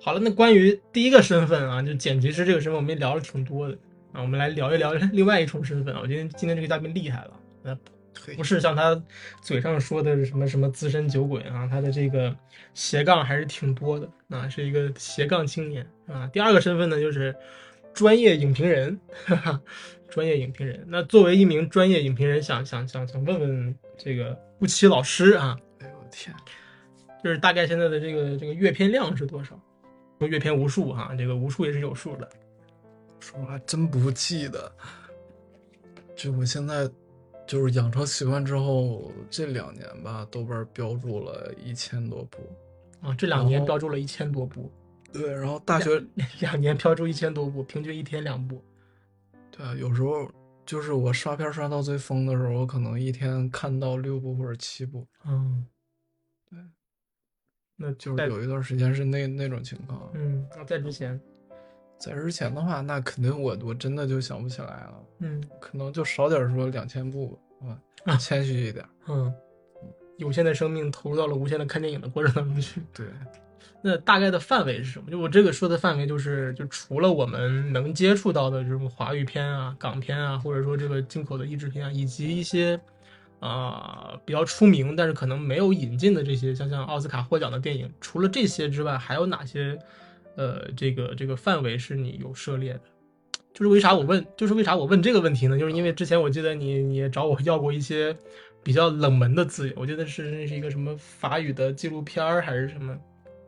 [0.00, 3.78] 好了，那关于第一个身份啊，就剪辑师这个身份，我们也聊了挺多的
[4.14, 4.22] 啊。
[4.22, 6.00] 我们来聊一聊另外一重身份啊。
[6.02, 7.78] 我今天今天这个嘉宾厉害了，呃，
[8.18, 9.00] 嘿不是像他
[9.42, 12.34] 嘴上说的什么什么资深酒鬼啊，他的这个
[12.72, 16.26] 斜杠还是挺多的啊，是一个斜杠青年啊。
[16.32, 17.34] 第二个身份呢，就是
[17.92, 19.60] 专业影评人，哈哈，
[20.08, 20.84] 专业影评人。
[20.88, 26.34] 那作为一名专业影评人，想想想想问问这个吴奇老师啊，哎呦我天，
[27.22, 29.60] 就是大概现在的这个这个阅片量是多少？
[30.20, 32.28] 说阅片无数哈，这个无数也是有数的。
[33.24, 34.70] 说我还真不记得。
[36.14, 36.88] 就我现在
[37.46, 42.38] 就是养成习惯之后，这两年吧，豆瓣标注了一千多部。
[43.00, 44.70] 啊，这两年标注了一千多部，
[45.12, 46.02] 对，然后大学
[46.40, 48.62] 两年标注一千多部，平均一天两部。
[49.50, 50.30] 对啊，有时候
[50.64, 55.66] 就是我刷片刷到最疯的时候，我可能一天看到六部或者七部，嗯，
[56.48, 56.58] 对，
[57.76, 60.10] 那就是有一段时间是那那种情况。
[60.14, 61.20] 嗯，那在之前，
[61.98, 67.78] 在之前的话，那肯定我我真的就想不起来了，嗯可能就少点说两千部吧，
[68.12, 68.84] 啊谦虚一点。
[69.08, 69.32] 嗯，
[70.18, 72.82] 有限的生命投入到了无限的看电影的过程当中去。
[72.92, 73.06] 对，
[73.80, 75.10] 那大概的范围是什么？
[75.10, 82.78] 就我这个说的范围，就是就除了我们能接触到的这种华语片啊、港片啊，或者说这个进口的译制片啊，以及一些
[83.40, 89.78] 啊、比较出名但是可能没有引进的这些像像奥斯卡获奖的电影，除了这些之外，还有哪些
[90.36, 92.80] 呃这个这个范围是你有涉猎的？
[93.52, 95.56] 就是为啥我问，就是为啥我问这个问题呢？
[95.56, 98.16] 就是因为之前我记得你你也找我要过一些
[98.64, 102.98] 比较冷门的资源，我记得是那是一个什么法语的纪录片儿还是什么，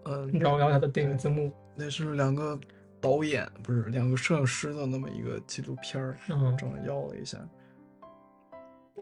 [0.04, 1.52] 呃，你找我要它的电影字幕。
[1.74, 2.58] 那是两个
[3.00, 7.38] 导演不是两个摄影师的那么一个纪录片儿，嗯正好要了一下。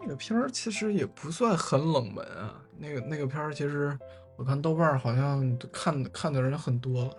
[0.00, 3.96] 那个片儿其实也不算很冷门啊，那个那个片儿其实
[4.36, 7.16] 我看豆瓣儿好像看看的人很多了。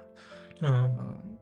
[0.61, 1.37] 嗯嗯，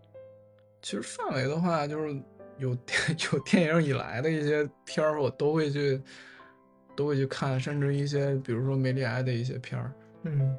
[0.81, 2.15] 其实范围的话，就是
[2.57, 2.97] 有电
[3.33, 6.01] 有电影以来的一些片儿，我都会去
[6.95, 10.55] 都会去看，甚至一些比如说梅里埃的一些片儿，嗯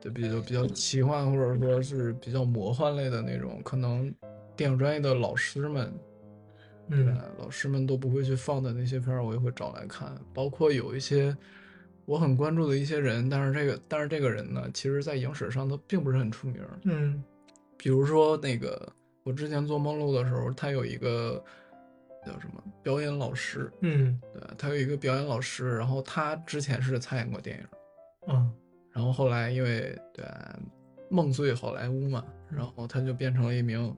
[0.00, 4.14] 就比较比较奇幻或者说是比较魔幻类的那种，可能
[4.54, 5.92] 电影专业的老师们，
[6.88, 10.14] 嗯呃老师们都不会去放的那些片儿，我也会找来看。
[10.34, 11.36] 包括有一些
[12.04, 16.62] 我很关注的一些人，但是这个但是这个人呢，其实在影史上他并不是很出名。
[16.84, 17.24] 嗯
[17.76, 21.42] 比如说那个我之前做梦露的时候，他有一个
[22.24, 24.20] 叫什么表演老师，嗯。
[24.32, 27.66] 对，他有一个表演老师，然后他之前是参演过电影。
[28.28, 28.52] 嗯。
[28.92, 30.24] 然后后来因为对
[31.10, 33.94] 梦醉好莱坞嘛，嗯然后他就变成了一名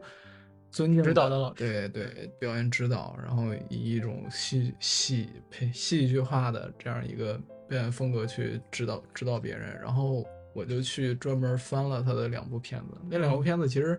[0.71, 10.27] 尊敬指导的老师对对，表演指导，然后以一种戏戏呸戏剧化的这样一个表演风格去指导指导别人，然后
[10.59, 13.99] 我就去专门翻了他的两部片子，那两部片子其实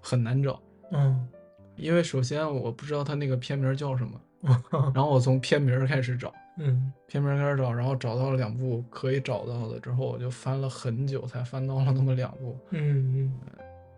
[0.00, 0.60] 很难找，
[0.92, 1.28] 嗯
[1.76, 4.20] 因为首先我不知道他那个片名叫什么，
[4.94, 6.32] 然后我从片名开始找。
[6.58, 12.58] 嗯片名开始找，然后找到了两部可以找到的，之后我就翻了很久才翻到了那么两部。
[12.70, 13.32] 嗯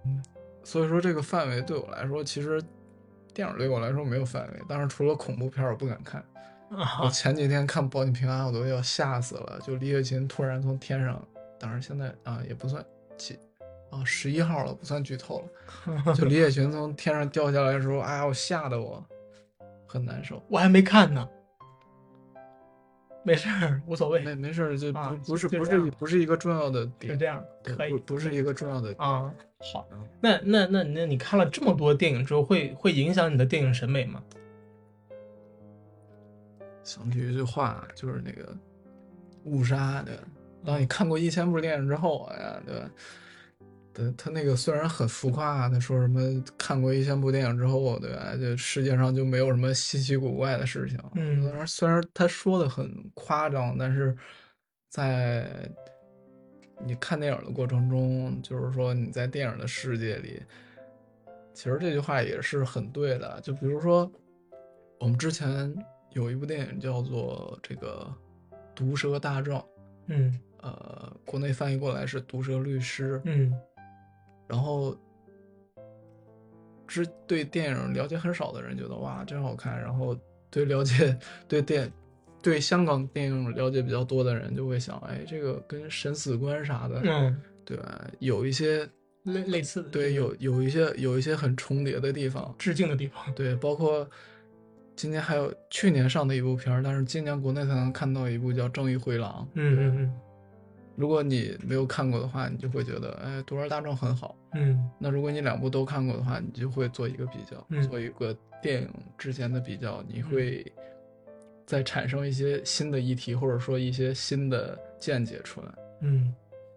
[0.04, 0.22] 嗯
[0.62, 2.62] 所以说这个范围对我来说，其实
[3.34, 6.24] 电影对我来说没有范围，但是除了恐怖片我不敢看。
[6.70, 11.20] 嗯我啊前几天看《保你平安》，我都要吓死了，就李雪琴突然从天上，
[11.64, 12.84] 当然现在啊也不算
[13.16, 13.38] 几
[13.90, 16.14] 啊十一号了，不算剧透了。
[16.14, 19.02] 就 李雪琴从天上掉下来的时候，哎呀，我吓得我
[19.86, 20.42] 很难受。
[20.50, 21.26] 我还没看呢，
[23.24, 28.94] 没事儿，无所谓，没没事儿，就不、啊不是不是不是一个重要的点，就这样可以不不是一个重要的。
[28.98, 29.32] 啊。
[29.72, 34.22] 好嗯，那那那那你看了这么多电影之后，会会影响你的电影审美吗？
[36.82, 38.54] 想起一句话，就是那个
[39.44, 40.22] 误杀的。
[40.64, 42.90] 当你看过一千部电影之后，哎呀，对吧？
[43.92, 46.20] 对，他那个虽然很浮夸，他说什么
[46.58, 48.34] 看过一千部电影之后，对吧？
[48.36, 50.98] 这世界上就没有什么稀奇古怪的事情。
[51.14, 54.16] 嗯虽然他说的很夸张，但是
[54.88, 55.48] 在
[56.84, 60.42] 你看电影的过程中，就是说你在电影的世界里，
[61.52, 63.40] 其实这句话也是很对的。
[63.42, 64.10] 就比如说，
[64.98, 65.72] 我们之前
[66.10, 68.12] 有一部电影叫做这个
[68.74, 69.60] 《毒舌大壮》，
[70.08, 73.18] 嗯呃，国内翻译过来是《毒舌律师》。
[73.24, 73.54] 嗯
[74.46, 74.96] 然后，
[76.86, 80.16] 之对电影了解很少的人觉得哇真好看，然后
[80.50, 81.16] 对了解
[81.48, 81.90] 对电
[82.42, 88.04] 对香港电影了解比较多的人就会想，哎，这个跟审死官啥的，嗯，对吧？
[88.18, 88.86] 有一些
[89.22, 93.34] 类类似的对有有一些有一些很重叠的地方，致敬的地方。
[93.34, 94.06] 对，包括
[94.94, 99.42] 今年还有去年上的一部片儿，但是今年国内才能看到一部叫《正义回廊》。
[99.54, 100.12] 嗯嗯
[100.96, 104.36] 如果你没有看过的话，你就会觉得，哎，《毒舌大状》很好。
[104.52, 110.64] 嗯那如果你两部都看过的话，你就会做一个比较，嗯做一个电影之间的比较，你会
[111.66, 115.66] 再产生一些新的议题，或者说一些新的见解出来。
[116.02, 116.34] 嗯。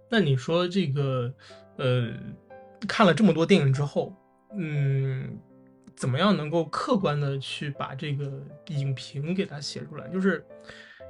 [0.09, 1.33] 那你说这个，
[1.75, 2.13] 呃，
[2.87, 4.15] 看了这么多电影之后，
[4.55, 5.37] 嗯，
[5.97, 10.07] 怎么样能够客观的去把这个影评给它写出来？
[10.07, 10.45] 就是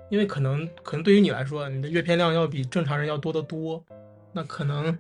[0.10, 3.84] 因为可能可能对于你来说，你的阅片量要比正常人要多得多，
[4.32, 4.98] 那可能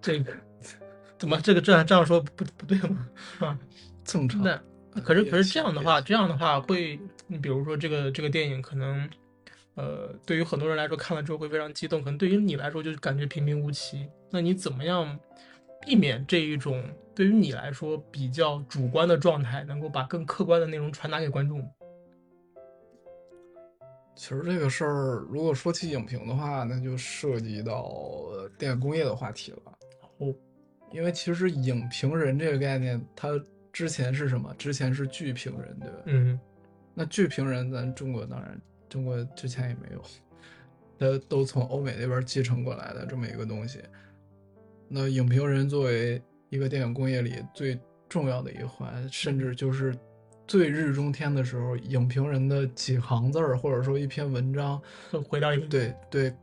[0.00, 0.32] 这个
[1.18, 3.08] 怎么这个这样这样说不不对吗？
[3.34, 3.58] 是吧？
[4.04, 4.42] 正常。
[4.42, 9.08] 那可是可是这样的话，这样的话会，你比如说这个这个电影可能，
[9.74, 14.08] 呃，对于很多人来说看了之后会非常激动，可能对于你来说就感觉平平无奇。
[14.30, 15.18] 那你怎么样
[15.80, 16.82] 避免这一种
[17.14, 21.60] 对于你来说比较主观的状态，能够把更客观的内容传达给观众？
[24.18, 27.82] 其实这个事儿，如果说起影评的话，那就涉及到
[28.32, 29.78] 呃电影工业的话题了。
[30.18, 30.34] 哦，
[30.90, 33.40] 因为其实影评人这个概念，它
[33.72, 34.52] 之前是什么？
[34.58, 35.98] 之前是剧评人，对吧？
[36.06, 36.38] 嗯
[36.94, 40.02] 那剧评人，咱中国当然，中国之前也没有，
[40.98, 43.78] 它都从欧美那边继承过来的这么一个东西。
[44.88, 47.78] 那影评人作为一个电影工业里最
[48.08, 49.94] 重要的一环，甚至就是
[50.48, 54.80] 最日中天的时候，影评人的几行字儿，或者说一篇文章，
[55.12, 56.34] 就回到一个对对，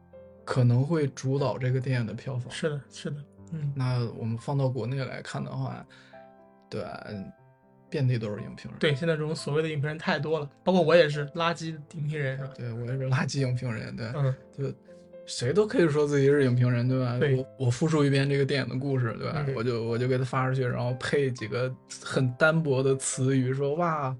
[0.45, 2.49] 可能会主导这个电影的票房。
[2.49, 3.17] 是的，是的，
[3.51, 5.85] 嗯那我们放到国内来看的话，
[6.69, 6.81] 对？
[7.87, 8.79] 遍地都是影评人。
[8.79, 12.51] 对，现在这种所谓的影评人太多了，包括我也是垃圾影评人，是吧？
[12.57, 14.73] 对我也是垃圾影评人，对，嗯就
[15.25, 17.17] 谁都可以说自己是影评人，对吧？
[17.19, 19.43] 对我我复述一遍这个电影的故事，对吧？
[19.47, 24.15] 嗯我就我就给他发出去，然后配几个很单薄的词语，说哇，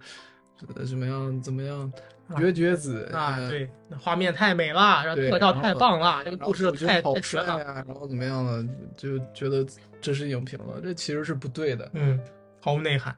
[0.75, 1.91] 呃怎么样怎么样，
[2.27, 9.65] 啊绝绝子啊，呃对，那画面太美了，然后特效太棒了，这个故事太太绝了，呀，然后怎么样呢，就觉得
[10.01, 11.89] 这是影评了，这其实是不对的。
[11.93, 12.19] 嗯，
[12.59, 13.15] 毫无内涵，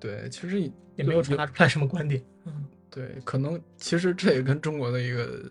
[0.00, 0.60] 对，其实
[0.96, 5.42] 也没有传达出来什么观点，嗯对，可能其实这也跟中国的一个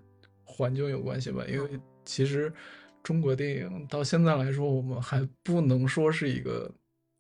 [0.58, 1.70] 环境有关系吧，因为
[2.04, 2.52] 其实
[3.04, 6.70] 中国电影到现在来说，我们还不能说是一个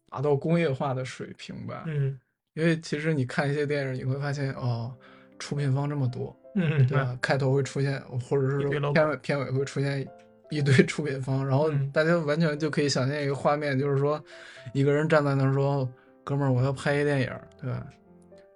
[0.09, 1.83] 达到工业化的水平吧。
[1.85, 2.19] 嗯。
[2.55, 4.91] 因为其实你看一些电影，你会发现哦，
[5.37, 7.15] 出品方这么多，嗯，对吧？
[7.21, 10.07] 开头会出现，或者是说片尾片尾会出现
[10.49, 11.91] 一堆出品方，然后嗯。
[11.91, 14.19] 大家完全就可以想象一个画面，就是说
[14.73, 15.87] 一个人站在那儿说
[16.25, 17.85] ：“哥们儿，我要拍一电影，对吧？”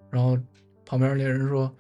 [0.10, 0.36] 然后
[0.84, 1.72] 旁边那人说：“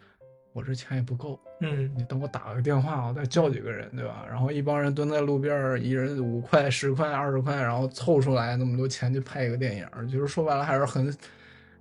[0.54, 11.16] 我这钱也不够，嗯你等我打个电话，我再叫几个人，对吧？”然后一帮人蹲在路边儿，一人五块、十块、二十块，然后凑出来那么多钱去拍一个电影儿，就是说白了还是很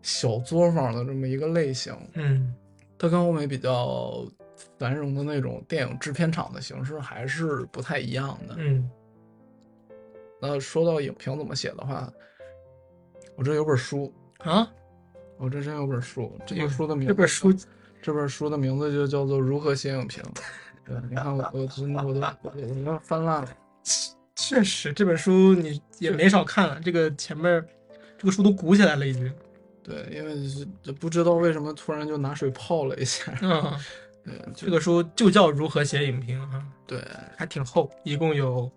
[0.03, 1.95] 小作坊的这么一个类型。
[2.15, 2.55] 嗯
[2.99, 4.27] 它跟欧美比较
[4.79, 8.55] 繁荣的那种电影制片厂的形式还是不太一样的。
[8.59, 8.89] 嗯
[10.43, 12.13] 那说到影评怎么写的话，
[13.37, 14.71] 我这有本书，啊，
[15.39, 17.51] 我这真有本书，这这本书的名这本书
[18.03, 20.23] 这本书的名字就叫做《如何写影评》。
[20.87, 22.53] 对，你看我我真的我都我
[22.85, 23.49] 我要翻烂了。
[24.35, 27.65] 确实这本书你也没少看了，这个前面
[28.19, 29.33] 这个书都鼓起来了已经，
[29.83, 33.33] 对，因为是这不知道为什么突然就拿水泡了一下。
[33.43, 33.79] 嗯，
[34.25, 38.71] 对，这个书就叫如何写影评啊，对，还挺厚，一共有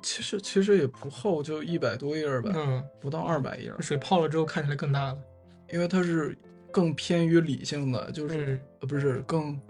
[0.00, 3.82] 其实其实也不厚，就一百多页儿吧，嗯，不到二百页儿。
[3.82, 5.18] 水泡了之后看起来更大了，
[5.72, 6.38] 因为它是
[6.74, 9.60] 更偏于理性的，就是、嗯呃不是更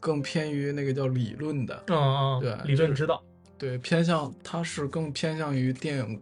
[0.00, 3.22] 更偏于那个叫理论的，嗯嗯，对理论就是指导，
[3.56, 6.20] 对，偏向它是更偏向于电影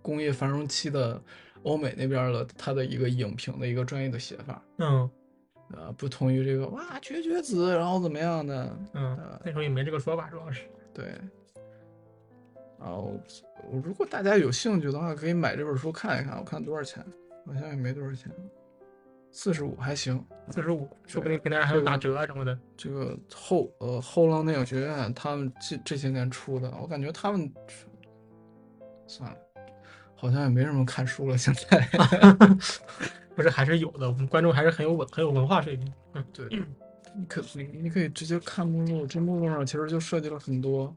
[0.00, 1.20] 工业繁荣期的
[1.64, 5.10] 欧美那边的它的一个影评的一个专业的写法，嗯
[5.74, 10.62] 呃，不同于这个哇绝绝子，然后怎么样的，嗯呃，那时候也没这个说法，主要是，
[10.94, 11.04] 对。
[12.78, 13.20] 然后，
[13.84, 16.38] 如果大家有兴趣的话，可以买这本书看一看。
[16.38, 17.04] 我看多少钱？
[17.46, 18.30] 好像也没多少钱，
[19.36, 20.24] 四十五还行。
[20.48, 27.52] 四十五，说不定平台上还有打折啊什么的，这个后呃后浪电影学院他们这这些年出的，我感觉他们
[29.06, 29.36] 算了，
[30.14, 31.36] 好像也没什么看书了。
[31.36, 31.86] 现在
[33.36, 36.48] 不是还是有的，我们观众还是很有文很有文化水平，嗯对，
[37.14, 40.96] 你可你你可以直接看目录，这目录上其实就设计了很多。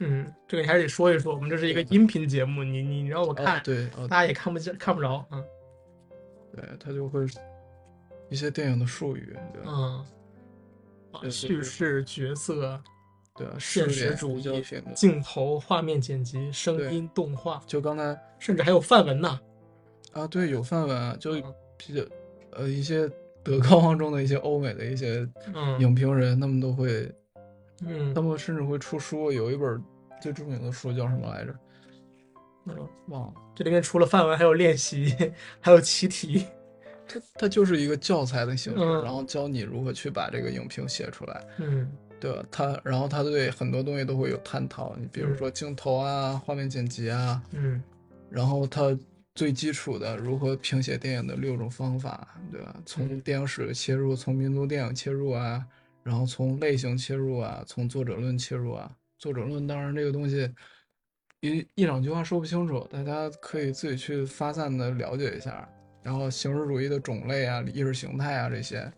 [0.00, 5.42] 嗯，这个你还得说一说，我们这是一个音频节目，你你让我看哦，，对，哦，大家也看不见看不着，嗯
[6.54, 7.24] 对，他就会
[8.28, 9.62] 一些电影的术语，对？
[9.66, 10.04] 嗯，
[11.30, 12.80] 叙事角色。
[13.38, 14.64] 对啊，现实主义。
[14.94, 19.38] 镜头、画面剪辑、声音、动画，就刚才甚至还有范文呢。
[20.12, 22.02] 啊，对，有范文啊，就嗯比较
[22.52, 23.06] 呃一些
[23.42, 27.12] 德高望重的一些欧美的一些嗯影评人，他们都会
[27.82, 29.84] 嗯他们甚至会出书，有一本
[30.18, 31.54] 最著名的书叫什么来着？
[32.66, 33.34] 嗯，忘了。
[33.54, 35.14] 这里面除了范文，还有练习，
[35.60, 36.46] 还有习题。
[37.08, 42.44] 它它就是一个教材的形式，嗯然后教你如何去把这个影评写出来，嗯对吧？
[42.50, 47.80] 它然后它对很多东西都会有探讨，你比如嗯说镜头啊、画面剪辑啊，嗯
[48.28, 48.98] 然后它
[49.36, 52.74] 最基础的如何评写电影的六种方法，对吧？
[52.84, 55.64] 从电影史切入，从民族电影切入啊，
[56.02, 58.90] 然后从类型切入啊，从作者论切入啊。
[59.18, 60.50] 作者论当然这个东西
[61.46, 65.68] 一一两句话说不清楚，大家可以自己去发散的了解一下。
[66.02, 68.92] 然后形式主义的种类啊，意识形态啊这些，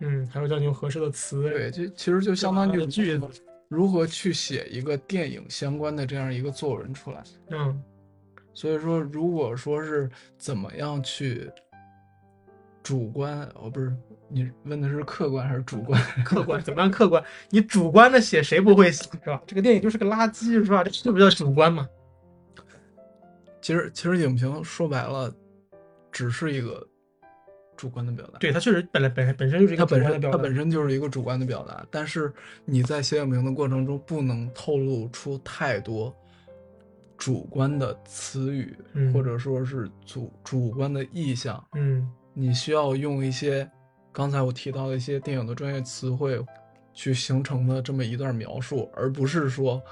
[0.00, 3.28] 嗯，还有叫你用合适的词，对，就其实就相当于句子，
[3.68, 7.22] 如何去写一个电影相关的这样一个作文出来。
[7.50, 7.80] 嗯，
[8.52, 11.48] 所以说，如果说是怎么样去
[12.82, 13.96] 主观，哦，不是，
[14.28, 16.00] 你问的是客观还是主观？
[16.24, 17.22] 客观，怎么样客观？
[17.50, 19.42] 你主观的写，谁不会写，是吧？
[19.46, 20.84] 这个电影就是个垃圾，是吧？
[20.84, 21.88] 这不叫主观吗？
[23.60, 25.34] 其实，其实影评说白了。
[26.12, 26.82] 只是一个
[27.76, 32.32] 主观的表达，对它确实本来本本身就是一个它本身它本身就是一个主观的表达，但是
[32.64, 36.16] 你在写影评的过程中不能透露出太多
[37.18, 38.74] 主观的词语，
[39.12, 43.70] 或者说是主主观的意向，嗯，你需要用一些
[44.16, 46.42] 刚才我提到的一些电影的专业词汇
[46.94, 49.82] 去形成的这么一段描述，而不是说，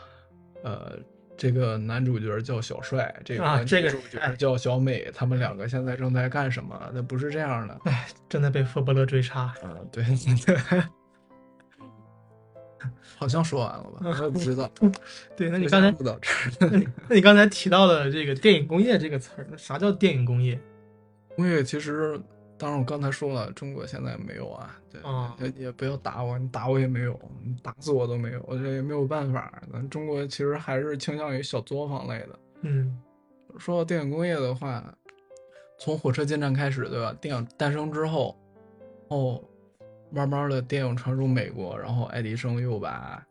[0.62, 0.98] 呃。
[1.36, 6.80] 这个男主角叫小帅，这个女主角叫小美，他们两个现在正在干什么？
[6.94, 9.52] 那不是这样的，哎，正在被佛伯勒追杀。
[9.64, 10.04] 嗯，对，
[13.16, 13.98] 好像说完了吧？
[14.00, 14.70] 我也不知道。
[15.36, 16.30] 对，那你刚才不到这
[17.08, 20.56] 那你刚才提到的这个电影工业这个词儿，那啥叫电影工业？
[21.34, 22.16] 工业其实。
[22.64, 24.74] 当然，我刚才说了，中国现在没有啊，
[25.38, 29.62] 对，也不要打我，你打我也没有，你打死我都没有，我这也没有办法。
[29.70, 32.38] 咱中国其实还是倾向于小作坊类的。
[32.62, 32.98] 嗯，
[33.58, 34.82] 说到电影工业的话，
[35.78, 37.14] 从火车进站开始，对吧？
[37.20, 38.34] 电影诞生之后，
[39.08, 39.38] 哦，
[40.10, 43.22] 慢慢的电影传入美国，然后爱迪生又把。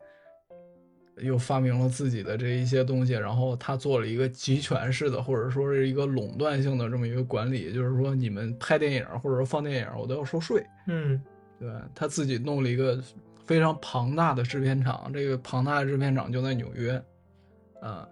[1.18, 10.66] 又发明了自己的这一些东西，然后他做了一个集权式的，或者说是一个垄断性的这么一个管理，就是说你们拍电影或者说放电影，我都要收税。
[10.88, 11.22] 嗯，
[11.60, 13.00] 对他自己弄了一个
[13.46, 17.00] 非常庞大的制片厂，这个庞大的制片厂就在纽约，
[17.80, 18.08] 啊，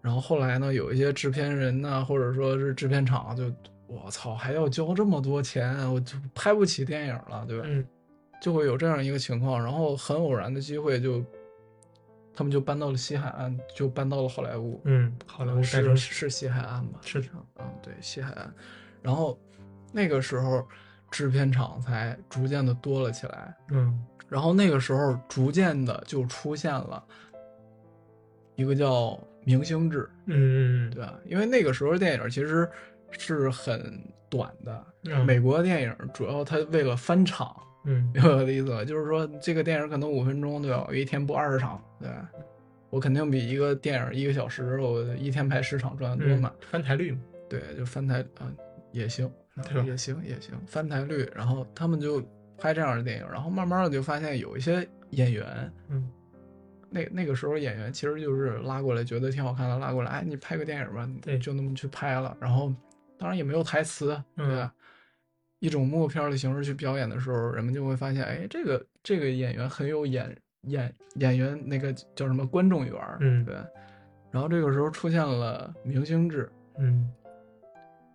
[0.00, 3.52] 然后后来呢，有一些制片人呢，或者说是制片厂，就
[3.88, 7.64] 我操，还要交这么多钱，我就拍不起电影了，对吧？
[7.66, 7.84] 嗯，
[8.40, 11.20] 就会有这样一个情况，然后很偶然的机会就。
[12.34, 14.80] 他们就搬到了西海岸，就搬到了好莱坞。
[14.84, 16.98] 嗯，好莱坞是是西海岸吧？
[17.02, 17.28] 是的，
[17.58, 18.54] 嗯，对，西海岸。
[19.02, 19.38] 然后
[19.92, 20.66] 那个时候
[21.10, 23.54] 制片厂才逐渐的多了起来。
[23.70, 27.04] 嗯，然后那个时候逐渐的就出现了
[28.54, 30.08] 一个叫明星制。
[30.26, 31.18] 嗯嗯，对吧？
[31.26, 32.66] 因为那个时候电影其实
[33.10, 34.86] 是很短的。
[35.04, 37.54] 嗯，美国电影主要它为了翻场。
[37.84, 38.84] 嗯，明白我的意思吧？
[38.84, 40.84] 就是说，这个电影可能五分钟，对吧？
[40.88, 42.08] 我一天播二十场，对
[42.90, 46.52] 我肯定比一个电影一个小时，我一天拍十场赚的多嘛。
[46.70, 47.18] 翻台率嘛，
[47.48, 48.52] 对，就翻台啊，
[48.92, 49.30] 也行，
[49.84, 51.28] 也行，也行，翻台率。
[51.34, 52.22] 然后他们就
[52.58, 56.06] 拍这样的电影，然后慢慢的就发现有一些演员，嗯，
[56.90, 62.36] 那那个时候演员其实就是拉过来，觉得挺好看的，拉过来，哎，你拍个电影吧，对，就那么去拍了。
[62.38, 62.70] 然后
[63.18, 64.72] 当然也没有台词，对吧？
[65.62, 73.54] 一种默片的形式去表演的时候，人们就会发现，哎，这个这个演员很有演演演员那个叫什么观众缘儿，嗯，对。
[74.32, 77.08] 然后这个时候出现了明星制，嗯。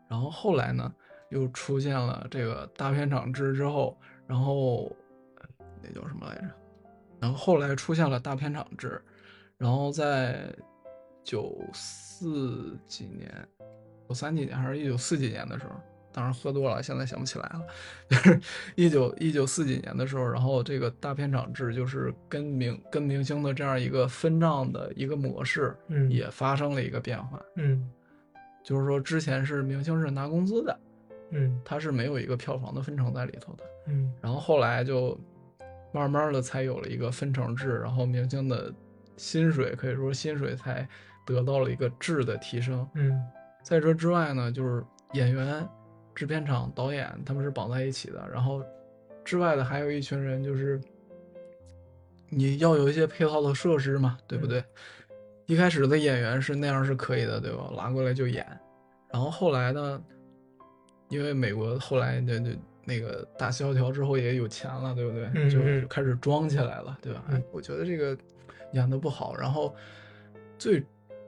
[0.10, 0.94] 然后后来呢，
[1.30, 4.92] 又出现了这个大片场制之后，然后
[5.82, 6.50] 那叫什么来着？
[7.22, 9.02] 然后后来出现了大片场制，
[9.58, 10.54] 然后在
[11.24, 13.48] 九四几年、
[14.10, 15.72] 九三几年还是一九四几年的时候。
[16.18, 17.62] 当时喝多了，现在想不起来了。
[18.10, 18.42] 就是
[18.74, 27.88] 一九一九四几年的时候，然后这个大片场制就是跟明跟明星的这样一个分账的一个模式，嗯，也发生了一个变化，嗯，
[28.64, 30.80] 就是说之前是明星是拿工资的，
[31.30, 35.16] 嗯，他是没有一个票房的分成在里头的，嗯，然后后来就
[35.92, 38.74] 慢慢的才有了一个分成制，然后明星的
[39.18, 40.90] 薪水可以说薪水才
[41.28, 43.22] 得到了一个质的提升，嗯，
[43.62, 45.64] 在这之外呢，就是演员。
[46.18, 48.66] 制片厂、导演他们是绑在一起的，然后
[49.24, 50.82] 之外的还有一群人，就是
[52.28, 54.64] 你要有一些配套的设施嘛，对不对？
[55.46, 57.72] 一开始的演员是那样是可以的，对吧？
[57.78, 58.44] 拉过来就演，
[59.14, 60.04] 然后后来呢，
[61.10, 65.52] 因为美国后来那那那个大萧条之后也有钱了，对不对？
[65.52, 67.24] 就开始装起来了，对吧？
[67.30, 68.18] 哎，我觉得这个
[68.72, 69.76] 演的不好，然后
[70.58, 70.84] 最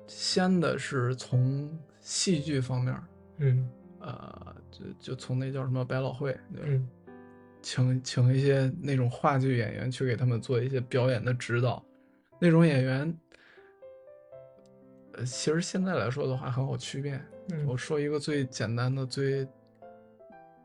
[0.08, 1.70] 先的是从
[2.02, 2.96] 戏剧方面，
[3.38, 3.70] 嗯。
[4.00, 6.88] 呃，就就从那叫什么百老汇，嗯，
[7.62, 11.84] 请请一些那种话剧演员去给他们做一些表演的指导，
[12.39, 13.20] 那种演员
[15.14, 17.20] 呃，其实现在来说的话很好区别。
[17.52, 19.47] 嗯我说一个最简单的、最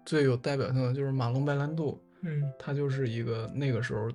[0.05, 4.09] 最有代表性的，就是马龙白兰度，嗯他就是一个那个时候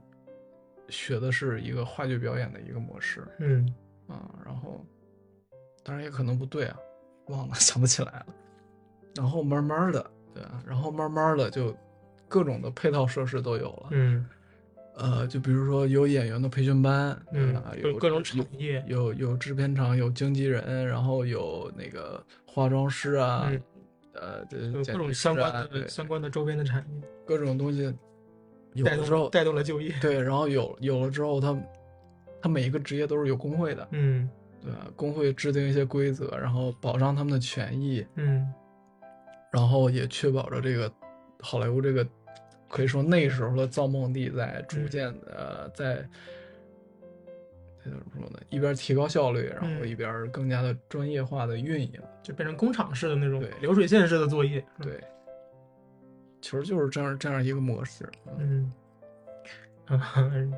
[0.87, 3.67] 学的是一个话剧表演的一个模式嗯
[4.07, 4.85] 啊，然后
[5.83, 6.77] 当然也可能不对啊，
[7.27, 8.25] 忘了 想不起来了。
[9.15, 11.75] 然后慢慢的，对啊，然后慢慢的就
[12.27, 14.25] 各种的配套设施都有了，嗯
[14.95, 23.61] 呃，就比如说有演员的培训班，对嗯吧，有各各种产业，有有制片厂，有经纪人，然后有那个化妆师啊，嗯
[24.13, 24.45] 呃，
[24.83, 27.93] 各种相关的相关的周边的产业，各种东西
[28.73, 29.93] 有带了之后动，带动了就业。
[30.01, 31.57] 对，然后有有了之后，他
[32.41, 34.29] 他每一个职业都是有工会的，嗯
[34.61, 34.87] 对吧？
[34.97, 38.45] 工会制定一些规则，然后保障他们的权益，嗯
[39.51, 40.91] 然后也确保着这个
[41.39, 42.05] 好莱坞这个
[42.69, 45.31] 可以说那时候的造梦地在逐嗯渐的、
[45.65, 46.07] 呃在。
[47.81, 48.39] 这怎么说呢？
[48.49, 51.93] 一边提高效率，然后嗯一边更加的专业化的运营。
[52.21, 54.63] 就变成工厂式的那种对流水线式的作业。
[54.79, 55.01] 嗯，对，
[56.41, 58.07] 其实就是这样这样一个模式。
[58.37, 58.69] 嗯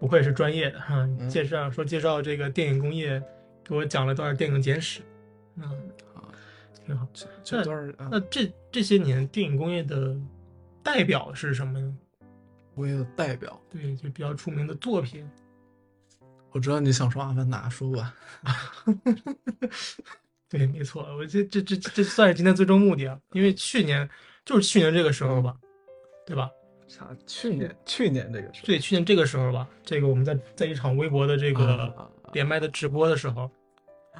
[0.00, 1.00] 不愧是专业的哈。
[1.20, 3.22] 嗯介绍说介绍这个电影工业，
[3.62, 5.02] 给我讲了段电影简史，
[5.56, 6.07] 嗯，啊，
[6.88, 7.06] 挺好。
[7.44, 10.16] 这这那这这些年电影工业的
[10.82, 11.96] 代表是什么呢？
[12.74, 13.60] 工业的代表。
[13.68, 15.28] 对，就比较出名的作品。
[16.50, 18.14] 我知道你想说《阿凡达》，说吧。
[20.48, 24.08] 对，没错，我这这这这算是今天最终目的啊，因为去年
[24.46, 25.54] 就是去年这个时候吧，
[26.26, 26.50] 对吧？
[26.86, 27.14] 啥？
[27.26, 33.50] 去年去年这个时候对，去年这个时候吧，这个我们在在一场微博的这个啊连麦的直播的时候，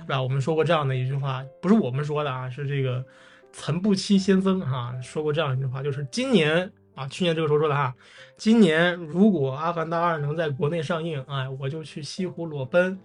[0.00, 0.20] 是吧？
[0.22, 3.04] 我们说过这样的一句话，不是我们说的啊，是这个
[3.52, 7.94] 岑不欺先生哈、说过这样一句话，就是今年啊，去年这个时候说的哈，
[8.36, 12.98] 今年如果《阿凡达二》能在国内上映，哎，我就去西湖裸奔。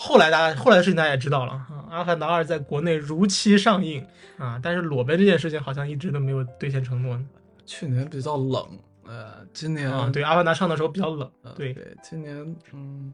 [0.00, 4.06] 后来大家后来的事情大家也知道了啊，《阿凡达二》在国内如期上映
[4.36, 7.26] 啊，但是裸奔这件事情好像一直都没有兑现承诺呢。
[7.66, 8.64] 去年比较冷，
[9.04, 12.36] 呃，今年啊，对，《阿凡达》上的时候比较冷，呃对，对，今年
[12.72, 13.12] 嗯，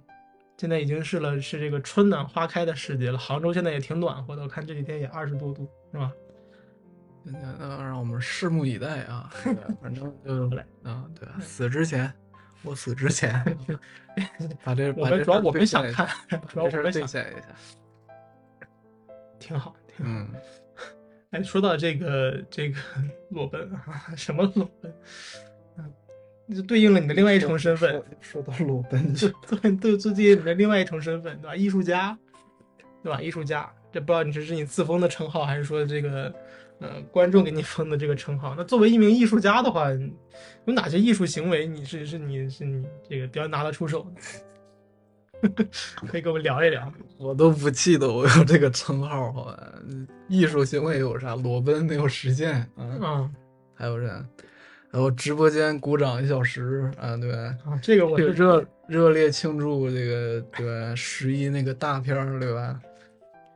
[0.57, 3.19] 现在已经是了是这个春暖花开的时节了。
[3.19, 6.13] 杭州现在也挺暖和的，我看这几天也二十多度，是吧？
[7.25, 9.31] 今年呃，让我们拭目以待啊。
[9.83, 12.13] 反正就来啊，对啊，死之前，
[12.63, 13.33] 我死之前，
[14.63, 16.07] 把这我把这主要我们想看，
[16.47, 17.49] 主要我把这事儿兑们想，现一下。
[19.39, 20.13] 挺好，挺好。
[20.13, 20.29] 嗯，
[21.33, 22.79] 哎，说到这个这个
[23.31, 24.95] 裸奔啊，什么裸奔？
[26.49, 28.05] 嗯，就对应了你的另外一重身份，说。
[28.21, 31.57] 说到裸奔就，对对，就对应你的另外一重身份，对吧？
[31.57, 32.17] 艺术家，
[33.03, 33.21] 对吧？
[33.21, 36.35] 艺术家，这不知道你这是你自封的称号，还是说这个
[36.81, 38.55] 呃观众给你封的这个称号？
[38.57, 39.91] 那作为一名艺术家的话，
[40.67, 44.21] 有哪些艺术行为你是是你是你这个比较拿得出手的？
[46.07, 46.91] 可以跟我们聊一聊。
[47.19, 49.73] 我都不记得我有这个称号，好吧？
[50.27, 51.35] 艺术行为有啥？
[51.35, 52.99] 裸奔没有实现啊？
[53.01, 53.35] 嗯
[53.75, 54.25] 还有啥？
[54.95, 57.37] 然后直播间鼓掌一小时啊，对吧？
[57.65, 60.95] 啊，这个我是热热烈庆祝这个对吧？
[60.95, 62.81] 十一那个大片儿对吧？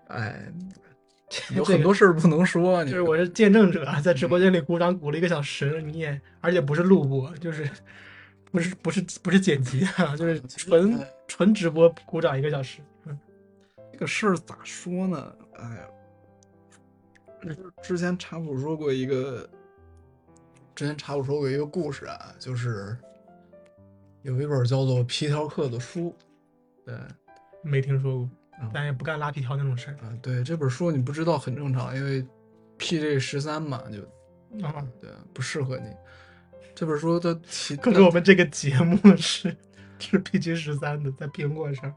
[0.08, 0.52] 哎，
[1.54, 7.70] 有很多事儿不能说，你就是我是见证者，在直播间里鼓掌鼓了一个小时，你也而且不是录播，就是
[8.50, 12.80] 不是不是不是剪辑啊，就是纯纯直播鼓掌一个小时。
[13.06, 13.16] 嗯
[13.92, 15.32] 这个事儿咋说呢？
[15.54, 15.88] 哎呀，
[17.42, 19.48] 之之前查普说过一个，
[20.78, 22.96] 之前查过说过一个故事啊，就是
[24.22, 26.14] 有一本叫做《皮条客》的书，
[26.84, 27.08] 对，啊、
[27.62, 28.30] 没听说过
[28.62, 32.24] 嗯，咱也不干拉皮条那种事儿对，这本书你不知道很正常，因为
[32.78, 33.98] PG 十三嘛，就
[34.64, 34.86] 啊。
[35.00, 35.88] 对不适合你。
[36.76, 39.56] 这本书它提，可是我们这个节目是
[39.98, 41.92] 是 PG 十三的，在苹果上，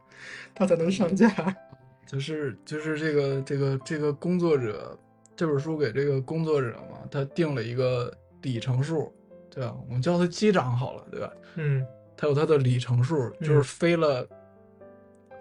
[0.55, 1.29] 它才能上架。
[2.07, 4.97] 就是就是这个这个这个工作者，
[5.36, 8.11] 这本书给这个工作者嘛，他定了一个
[8.41, 9.13] 里程数，
[9.49, 9.75] 对吧？
[9.87, 11.33] 我们叫他机长好了，对吧？
[11.55, 11.85] 嗯
[12.17, 14.27] 他有他的里程数，就是嗯飞了，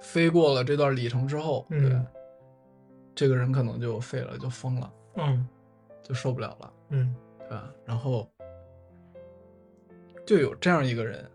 [0.01, 2.07] 飞过了这段里程之后，对嗯
[3.15, 5.47] 这个人可能就废了，就疯了，嗯
[6.03, 7.71] 就受不了了，嗯对吧？
[7.85, 8.27] 然后
[10.27, 11.29] 就有这样一个人，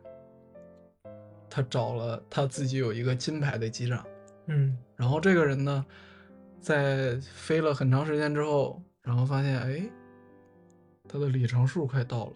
[1.50, 4.04] 他找了他自己有一个金牌的机长。
[4.48, 5.86] 嗯然后这个人呢，
[6.60, 9.88] 在飞了很长时间之后，然后发现，哎，
[11.08, 12.34] 他的里程数快到了，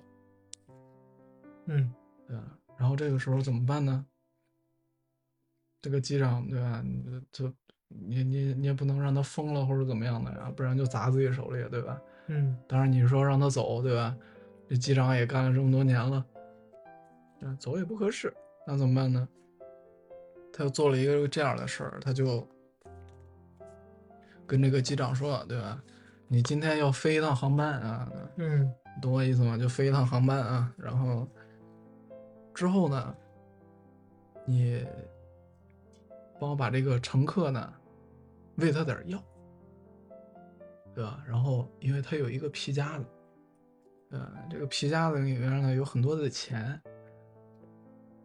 [1.66, 1.94] 嗯
[2.28, 2.44] 对吧？
[2.78, 4.06] 然后这个时候怎么办呢？
[5.82, 6.82] 这个机长，对吧？
[6.86, 7.54] 你就
[7.88, 12.02] 你你你也不能让他疯了或者怎么样的呀，不然就砸自己手里，对吧？
[12.28, 14.16] 嗯当然你说让他走，对吧？
[14.68, 16.26] 这机长也干了这么多年了，
[17.42, 18.32] 嗯，走也不合适，
[18.68, 19.28] 那怎么办呢？
[20.54, 22.48] 他又做了一个这样的事儿，他就
[24.46, 25.82] 跟这个机长说，对吧？
[26.32, 28.08] 你今天要飞一趟航班啊，
[28.38, 28.72] 嗯
[29.02, 29.58] 懂我意思吗？
[29.58, 31.28] 就飞一趟航班啊，然后
[32.54, 33.16] 之后呢，
[34.46, 34.86] 你
[36.40, 37.74] 帮我把这个乘客呢
[38.58, 39.20] 喂他点儿药，
[40.94, 41.24] 对吧？
[41.28, 43.06] 然后因为他有一个皮夹子，
[44.12, 46.80] 呃，这个皮夹子里面呢有很多的钱，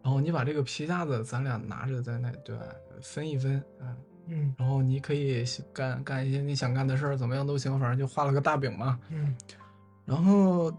[0.03, 2.67] 然后你把这个皮夹子咱俩拿着在那，对吧？
[3.01, 3.97] 分一分，啊、嗯
[4.59, 8.99] 然后你可以干干一些你想干的事儿，怎么样都行，反正就画了个大饼嘛。
[9.11, 9.37] 嗯
[10.05, 10.73] 然后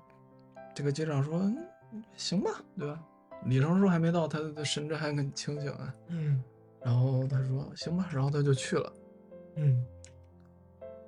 [0.74, 1.40] 这个机长说
[1.94, 3.00] ：“嗯行吧，对吧？”
[3.46, 5.94] 里程数还没到，他的神志还很清醒啊。
[6.08, 6.44] 嗯
[6.84, 8.94] 然后他说：“行吧。”然后他就去了。
[9.56, 9.86] 嗯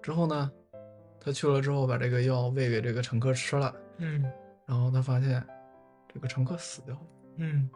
[0.02, 0.52] 之后呢，
[1.20, 4.24] 他去了之后把这个药喂给这个乘客吃了，嗯
[4.66, 5.44] 然后他发现
[6.14, 7.02] 这个乘客死掉了。
[7.38, 7.70] 嗯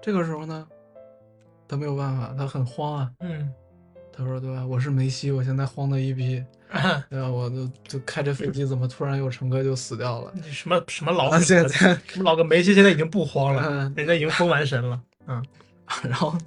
[0.00, 0.68] 这个时候呢，
[1.68, 3.10] 他没有办法，他很慌啊。
[3.20, 3.52] 嗯
[4.16, 4.64] 他说：“对吧？
[4.64, 6.40] 我是梅西，我现在慌的一逼，
[7.10, 7.28] 对吧？
[7.28, 10.30] 我就就开着飞机，怎么突然有乘客就死掉了？
[10.36, 11.68] 你什么什么老啊梗现在
[12.06, 15.02] 什么老哥梅西现在已经不慌了，嗯人家已经封完神了。
[15.26, 15.44] 嗯
[16.08, 16.38] 然后，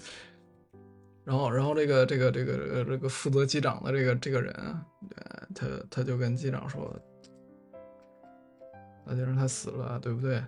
[1.25, 5.17] 然后，然后这个这个这个这个这个负责机长的这个这个人啊，对，
[5.53, 6.89] 他他就跟机长说，
[9.05, 10.41] 那就让他死了，对不对？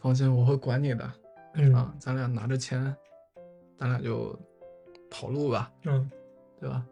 [0.00, 1.12] 放心，我会管你的
[1.54, 2.94] 嗯啊，咱俩拿着钱，
[3.80, 4.38] 咱俩就
[5.10, 6.08] 跑路吧，嗯
[6.60, 6.84] 对吧？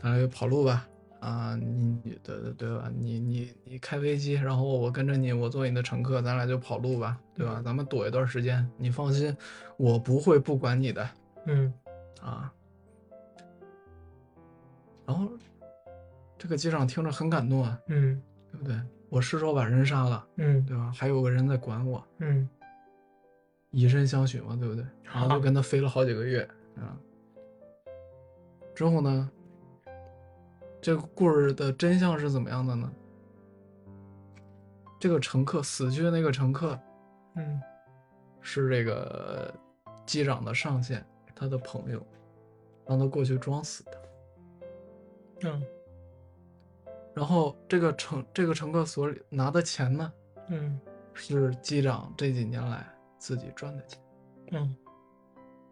[0.00, 0.86] 咱俩就跑路吧。
[1.18, 2.90] 啊，你你对对对吧？
[2.96, 7.60] 你你你开飞机，然后我跟着你，我做你的乘客，咱俩就跑路吧，对吧？
[7.62, 9.36] 咱们躲一段时间，你放心，
[9.76, 11.06] 我不会不管你的。
[11.46, 11.70] 嗯
[12.22, 12.50] 啊。
[15.04, 15.28] 然后
[16.38, 18.22] 这个机长听着很感动啊，嗯
[18.52, 18.80] 对不对？
[19.10, 20.90] 我失手把人杀了，嗯对吧？
[20.96, 22.48] 还有个人在管我，嗯
[23.70, 24.84] 以身相许嘛，对不对？
[25.04, 26.96] 然后就跟他飞了好几个月啊。
[28.74, 29.30] 之后呢，
[30.80, 32.90] 这个故事的真相是怎么样的呢？
[34.98, 36.78] 这个乘客死去的那个乘客
[37.36, 37.60] 嗯
[38.42, 39.52] 是这个
[40.04, 41.04] 机长的上线，
[41.34, 42.06] 他的朋友，
[42.86, 44.02] 让他过去装死的。
[45.42, 45.62] 嗯
[47.14, 50.12] 然后这个乘这个乘客所里拿的钱呢，
[50.48, 50.78] 嗯
[51.12, 52.86] 是机长这几年来
[53.20, 54.00] 自己赚的钱。
[54.50, 54.76] 嗯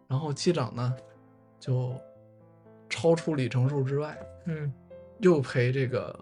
[0.07, 0.95] 然后机长呢，
[1.59, 1.93] 就
[2.87, 4.73] 超出里程数之外，嗯
[5.19, 6.17] 又陪这个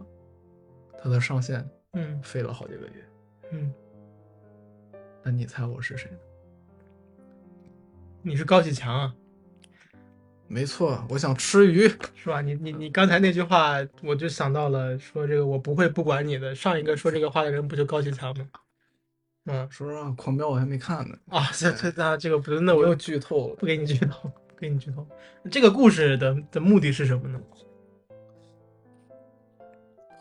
[0.98, 1.64] 他的上线
[1.94, 3.10] 嗯飞了好几个月。
[3.52, 3.74] 嗯，
[5.24, 6.18] 那你猜我是谁呢？
[8.24, 9.16] 你是高启强啊，
[10.48, 11.88] 没错，我想吃鱼。
[12.14, 12.42] 是吧？
[12.42, 16.54] 你你你刚才那句话，我就想到了，说这个我不会不管你的。
[16.54, 18.50] 上一个说这个话的人不就高启强吗？
[19.48, 23.56] 嗯说实话，狂飙我还没看呢，啊，这这那这个不是，那我又又剧透了。
[23.56, 25.08] 不给你剧透，不给你剧透。
[25.50, 27.42] 这个故事的的目的是什么呢？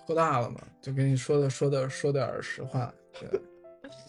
[0.06, 2.92] 喝大了嘛，就跟你说的说的说点实话。
[3.18, 3.28] 对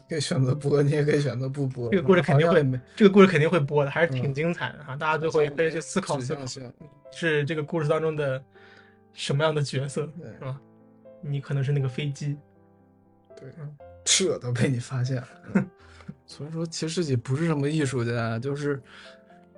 [0.10, 1.90] 可以选择播，你也可以选择不播。
[1.90, 4.96] 这个故事肯定会没这个故事肯定会播的，还是挺嗯精彩的哈。
[4.96, 6.74] 大家最后也可以去思考思考指向，性。
[7.12, 8.42] 是这个故事当中的
[9.12, 10.62] 什么样的角色，对是吧？
[11.22, 12.38] 你可能是那个飞机，
[13.36, 13.76] 对嗯，
[14.10, 15.28] 这都被你发现了。
[15.56, 15.70] 嗯
[16.26, 18.82] 所以说，其实自己不是什么艺术家，就是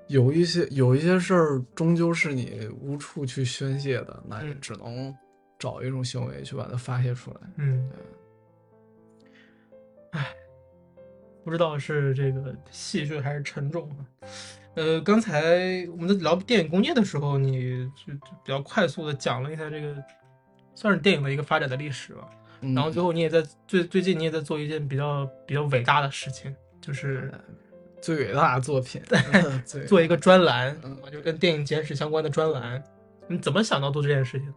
[0.08, 5.16] 有一些有一些事儿，终究是你无处去宣泄的，那只能
[5.58, 7.38] 找一种行为去把它发泄出来。
[7.58, 7.90] 嗯，
[10.12, 10.28] 唉，
[11.44, 14.06] 不知道是这个戏谑还是沉重啊。
[14.76, 19.96] 呃，刚才我们在聊电影工业的时候，你就就比较快速的讲了一下这个，
[20.76, 22.30] 算是电影的一个发展的历史吧。
[22.62, 27.32] 嗯然后最后你也在最最近你也在做一件比较比较伟大的事情，就是
[28.02, 29.02] 最伟大的作品，
[29.66, 30.76] 最做一个专栏，
[31.12, 32.84] 就跟电影简史相关的专栏。
[33.28, 34.54] 你怎么想到做这件事情？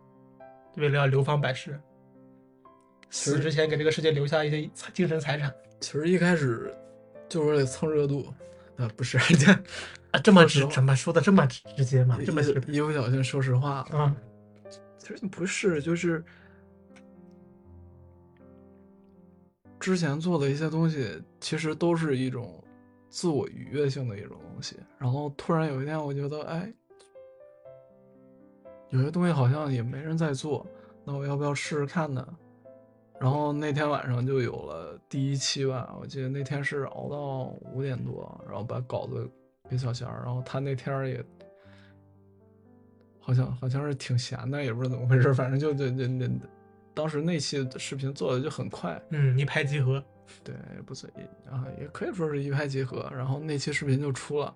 [0.76, 1.78] 为了要流芳百世，
[3.10, 6.74] 死之前给这个世界留下一些财精神财产其实一开始
[7.28, 8.32] 就是为了蹭热度，
[8.78, 9.52] 啊，不是，这
[10.12, 10.20] 啊！
[10.24, 12.18] 这么直怎么说的这么直直接嘛？
[12.24, 13.98] 这么一一不小心说实话了。
[13.98, 14.16] 啊？
[14.96, 16.24] 其实不是，就是
[19.82, 22.62] 之前做的一些东西，其实都是一种
[23.10, 24.76] 自我愉悦性的一种东西。
[24.96, 26.72] 然后突然有一天，我觉得，哎，
[28.90, 30.64] 有些东西好像也没人在做，
[31.04, 32.24] 那我要不要试试看呢？
[33.18, 39.28] 然后那天晚上就有了第一期吧，我记得那天是熬到五点多，然后把稿子
[39.68, 41.24] 给小贤，然后他那天也
[43.18, 46.28] 好像好像是挺闲的，也不知道怎么回事，反正就就就就
[46.94, 50.02] 当时那期的视频做的就很快，嗯，一拍即合。
[50.42, 50.54] 对，
[50.86, 53.10] 不是也啊，也可以说是一拍即合。
[53.14, 54.54] 然后那期视频就出了，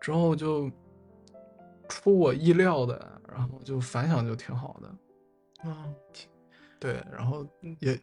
[0.00, 0.70] 之后就
[1.88, 5.70] 出我意料的，然后就反响就挺好的。
[5.70, 5.88] 啊，
[6.78, 7.46] 对，然后
[7.80, 7.98] 也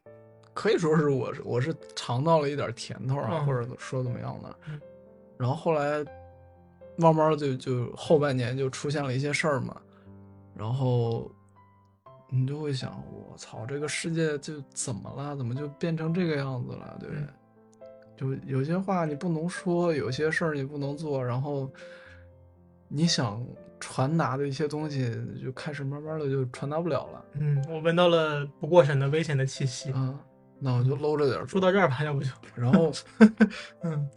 [0.53, 4.81] 可以说是我是我是尝到了一点甜头啊，嗯或者说怎么样的嗯。
[5.37, 6.03] 然后后来
[6.97, 9.79] 慢慢就就后半年就出现了一些事儿嘛，
[10.55, 11.31] 然后
[12.35, 15.35] 你就会想，我操，这个世界就怎么了？
[15.37, 16.97] 怎么就变成这个样子了？
[16.99, 17.09] 对？
[18.15, 21.69] 就有些话你不能说，有些事儿你不能做，然后
[22.87, 23.45] 你想
[23.79, 27.25] 传达的一些东西就开始慢慢的就传达不了了。
[27.33, 29.91] 嗯，我闻到了不过审的危险的气息。
[29.91, 30.19] 啊，
[30.59, 31.59] 那我就搂着点儿说。
[31.59, 32.91] 说到这儿吧，要不就，然后，
[33.83, 34.09] 嗯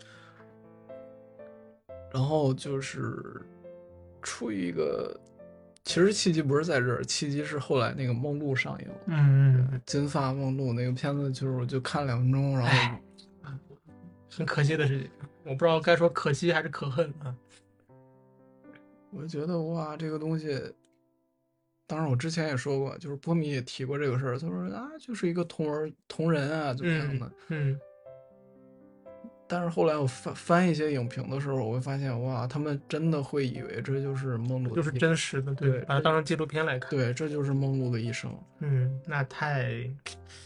[2.12, 3.42] 然后就是
[4.22, 5.18] 出于一个，
[5.86, 13.02] 其实契机不是在这儿，契机是后来那个《梦露》上映，嗯嗯，金发梦露那个片子，就是我就看两分钟，然后哎
[14.28, 15.10] 很可惜的事情，
[15.44, 17.32] 我不知道该说可惜还是可恨啊。
[19.10, 20.60] 我就觉得哇，这个东西，
[21.86, 27.32] 当然我之前也说过，就是波米也提过这个事儿，他说啊，就是一个同人同人啊，怎么样的。
[27.48, 27.78] 嗯
[29.48, 36.90] 但是后来我翻翻一些影评的时候，我会发现哇，他们真的会以为这就是梦露嗯，就是真实的，对把它当成纪录片来看。
[36.90, 39.88] 对，这就是梦露的一生，嗯，那太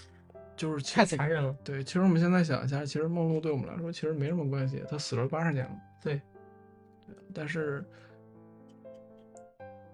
[0.54, 1.56] 就是太残忍了。
[1.64, 5.72] 对，其实我们现在想一下，其实梦露对我们来说其实没什么关系，她死了八十年了，
[6.02, 6.20] 对，
[7.32, 7.82] 但是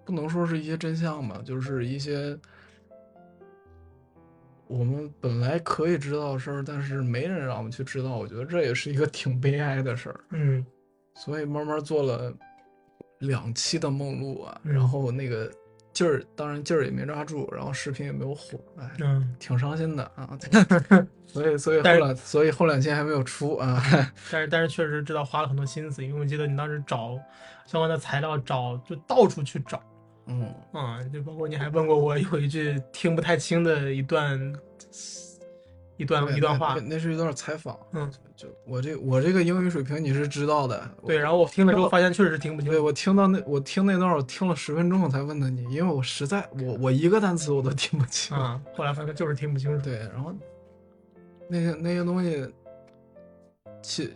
[0.05, 2.37] 不能说是一些真相吧，就是一些
[4.69, 10.21] 我们本来可以知道的事儿，但是没人让我们去知道，我觉得这也是一个 挺悲哀的事儿。
[10.31, 10.65] 嗯
[11.15, 12.33] 所以慢慢做了
[13.21, 15.51] 两期的梦露啊，嗯然后那个
[15.93, 20.39] 劲儿，当然劲儿也没抓住，然后视频也没有火，哎，嗯，挺伤心的啊。
[21.27, 23.83] 所以，所以后两，所以后两期还没有出啊。
[24.31, 27.19] 但是但是确实知道花了很多心思，因为我记得你当时找
[27.65, 29.83] 相关的材料找就到处去找。
[30.27, 34.55] 嗯，啊、就包括你还问过我有一句听不太清的一段
[35.97, 37.79] 一段一段话那，是一段采访。
[37.93, 40.91] 嗯，就我这我这个英语水平你是知道的。
[41.07, 48.37] 对，然后我听了之后发现确实是听不清对，我听到那我听那段我听了十分钟我才问的你，因为我实在我我一个单词我都听不清。
[48.37, 49.83] 啊，后来发现就是听不清楚。
[49.83, 50.35] 对，然后
[51.49, 52.47] 那些那些东西，
[53.81, 54.13] 起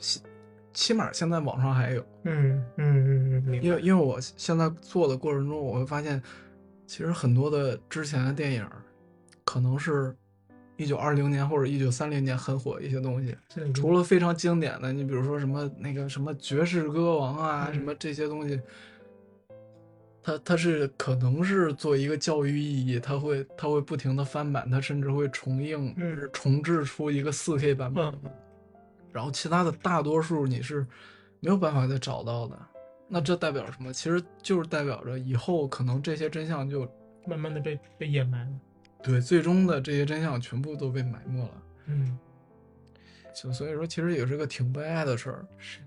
[0.73, 3.63] 起起码现在网上还有，嗯嗯嗯嗯。
[3.63, 6.23] 因为因为我现在做的过程中，我会发现，
[6.87, 8.67] 其实很多的之前的电影，
[9.45, 10.15] 可能是
[10.77, 13.37] 一九二零年或者一九三零年很火的一些东西，
[13.75, 17.75] 除了非常经典的，你比如说什么那个什么爵士歌王啊，嗯。
[17.75, 18.61] 什么这些东西，
[20.23, 26.29] 它它是可能是做一个教育意义，它会它会不停的翻版，它甚至会重映，嗯。
[26.33, 28.31] 重制出一个四 K 版本，嗯
[29.13, 30.87] 然后其他的大多数你是
[31.41, 32.59] 没有办法再找到的。
[33.09, 33.93] 那这代表什么？
[33.93, 36.89] 其实就是代表着以后可能这些真相就
[37.27, 38.61] 慢慢的被被掩埋了。
[39.03, 41.63] 对最终的这些真相全部都被埋没了。
[41.87, 42.19] 嗯，
[43.35, 45.47] 就所以说，其实也是个挺悲哀的事儿。
[45.59, 45.81] 是。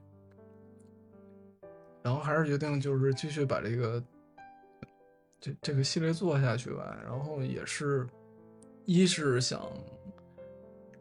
[2.01, 4.03] 然后还是决定就是继续把这个
[5.39, 6.97] 这这个系列做下去吧。
[7.05, 8.05] 然后也是，
[8.83, 9.61] 一是想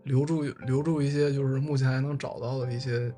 [0.05, 3.12] 留住留住一些就是目前还能找到的一些，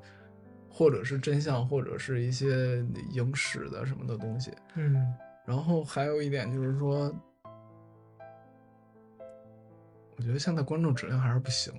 [0.69, 2.77] 或者是真相，或者是一些
[3.11, 4.51] 影史的什么的东西。
[4.75, 5.13] 嗯
[5.45, 7.13] 然后还有一点就是说，
[10.17, 11.71] 我觉得现在观众质量还是不行。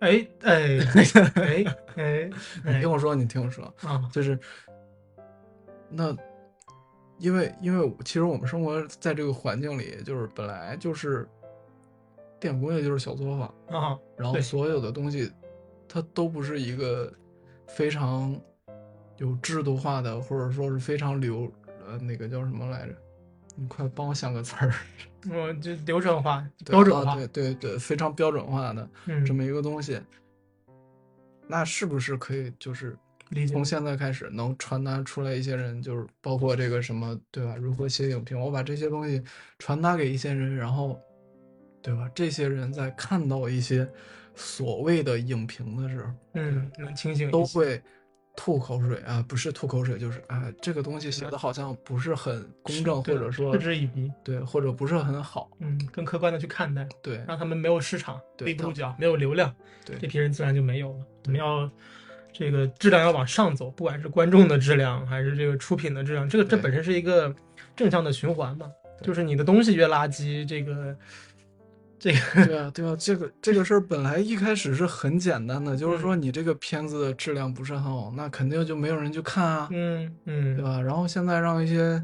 [0.00, 0.78] 哎哎
[1.34, 1.64] 哎
[1.96, 2.30] 哎
[2.64, 4.38] 哎你听我说，你听我说，啊就是
[5.88, 6.14] 那，
[7.18, 11.26] 因为因为其实我们生活在这个环境里，就是本来就是
[12.40, 15.30] 电影工业就是小作坊，啊，然后所有的东西
[15.88, 17.12] 它都不是一个
[17.66, 18.38] 非常
[19.16, 21.50] 有制度化的，或者说是非常流
[21.86, 22.94] 呃那个叫什么来着？
[23.56, 24.72] 你快帮我想个词儿，
[25.34, 27.12] 我就流程化、对标准化。
[27.12, 30.00] 啊对对对，非常标准化的嗯，这么一个东西，
[31.48, 32.96] 那是不是可以就是
[33.48, 33.64] 从。
[33.64, 37.56] 现在开始能传达出来一些人，就是包括这个什么，对吧？
[37.56, 39.20] 如何写影评，我把这些东西
[39.58, 40.96] 传达给一些人，然后，
[41.88, 42.10] 对吧？
[42.14, 43.88] 这些人在看到一些
[44.34, 47.80] 所谓的影评的时候，嗯，能清醒都会
[48.36, 54.12] 吐口水啊，不是吐口水，就是啊，这个东西写的好像不是很公正，或者说嗤之以鼻。
[54.22, 59.50] 对，或者不是很好，嗯，更客观的去看待，对让他们没有市场，对立不住脚，没有流量，
[59.86, 61.06] 对这批人自然就没有了。
[61.24, 61.70] 我们要
[62.34, 67.34] 这个质量要往上走，不管是观众的质量还是这个出品的质量，这个这本身是一个
[67.74, 68.70] 正向的循环嘛。
[69.00, 70.92] 就是你的东西越垃圾，这个
[71.98, 80.80] 这个 对啊，对啊，这个这个事儿本来一开始是很简单的，就是说你这个片子的质量不是很好，那肯定就没有人去看啊，嗯嗯对吧？
[80.80, 82.02] 然后现在让一些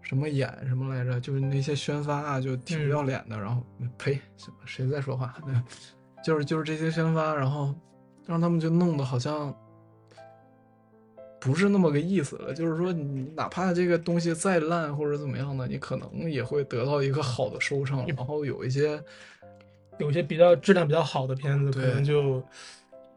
[0.00, 3.38] 什么演什么来着，就是那些宣发啊，就挺不要脸的。
[3.38, 3.62] 然后
[3.98, 4.18] 呸，
[4.64, 5.34] 谁在说话？
[5.44, 5.54] 对，
[6.24, 7.74] 就是就是这些宣发，然后
[8.26, 9.54] 让他们就弄得好像
[11.40, 12.52] 不是那么个意思了。
[12.52, 18.06] 就是说，你哪怕这个东西再烂或者怎么样的，你可能也会得到一个好的收场。
[18.08, 19.02] 然后有一些
[19.98, 22.42] 有些比较质量比较好的片子，可对能就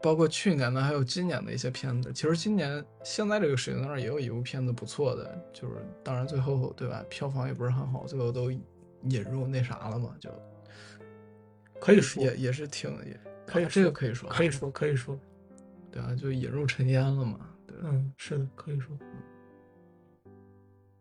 [0.02, 2.12] 包括去年的，还有今年的一些片子。
[2.14, 10.30] 其实今年现在这个时间段也有一部片子不错的，就是当然最后对吧，票房也不是很好，最后都引入那啥了嘛，就
[11.80, 15.18] 可以说也也是挺也可以啊这个可以说可以说可以说，
[15.92, 17.40] 对啊，就引入尘烟了嘛？
[17.84, 18.98] 嗯，是的，可以说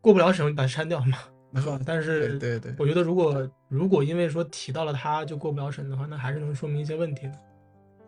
[0.01, 1.19] 过不了审把它删掉嘛，
[1.51, 1.81] 没是吧？
[1.85, 7.33] 但是对对对，我觉得如果如果因为说提到了他就过不了审的话，那还是能说明一些问题的。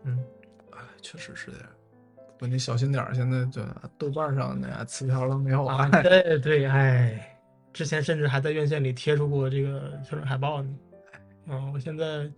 [0.05, 0.17] 嗯，
[0.71, 1.67] 哎，确实是这样。
[2.39, 3.61] 不，你小心点儿，现在就
[3.97, 5.67] 豆瓣上那俩词条都没有。
[6.01, 7.37] 对对，哎，
[7.71, 10.69] 之前甚至还在院线里贴出过这个宣传海报呢。
[11.47, 12.31] 嗯，我现在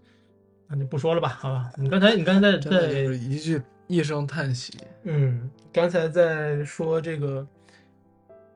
[0.68, 1.72] 那就不说了吧，好吧？
[1.78, 4.74] 你刚才你刚才在就在是一句一声叹息。
[5.04, 7.46] 嗯，刚才在说这个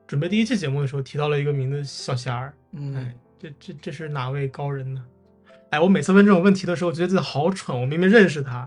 [0.06, 5.04] 准备第一期节目的时候提到了一个名字小霞儿，嗯哎，，这这这是哪位高人呢？
[5.70, 8.66] 哎，我每次问这种问题的时候，我觉得自己好蠢，我明明认识他，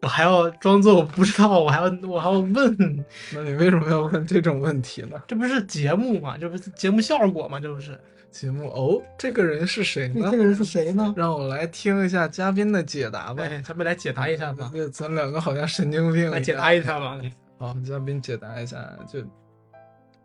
[0.00, 5.22] 我还要装作我不知道，我还要我还要问，那你为什么要问这种问题呢？
[5.28, 6.38] 这不是节目吗？
[6.38, 7.60] 这不是节目效果吗？
[7.60, 8.00] 这不是？
[8.30, 10.30] 节目哦，这个人是谁呢？
[10.30, 11.12] 这个人是谁呢？
[11.14, 13.42] 让我来听一下嘉宾的解答吧。
[13.42, 16.30] 哎，咱们来解答一下吧，这咱两个好像神经病。
[16.30, 17.20] 来解答一下吧。
[17.62, 19.20] 好，嘉宾解答一下，就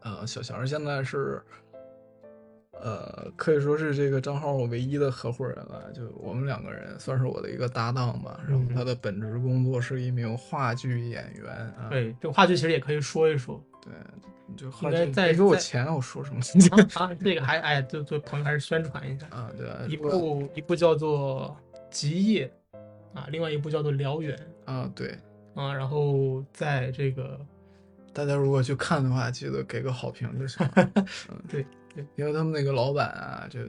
[0.02, 1.40] 呃，小翔现在是
[2.82, 5.92] 呃，可以说是这个账号我唯一的合伙人了。
[5.94, 8.40] 就我们两个人算是我的一个搭档吧。
[8.48, 11.90] 然后嗯他的本职工作是一名话剧演员啊。
[11.92, 13.94] 对，这个话剧其实也可以说一说对，
[14.56, 16.42] 就话剧应该在别给我钱，我说什么？
[16.96, 19.28] 啊，这个还哎，就做朋友还是宣传一下。
[19.28, 21.56] 啊，对啊，一部一部叫做
[21.92, 22.52] 《极夜》
[23.20, 24.36] 啊，另外一部叫做《燎原》
[24.72, 25.16] 啊，对，
[25.58, 27.39] 啊，然后在这个
[28.14, 30.91] 大家如果去看的话，记得给个好评就行了。
[31.30, 33.60] 嗯对对，因为他们那个老板啊，就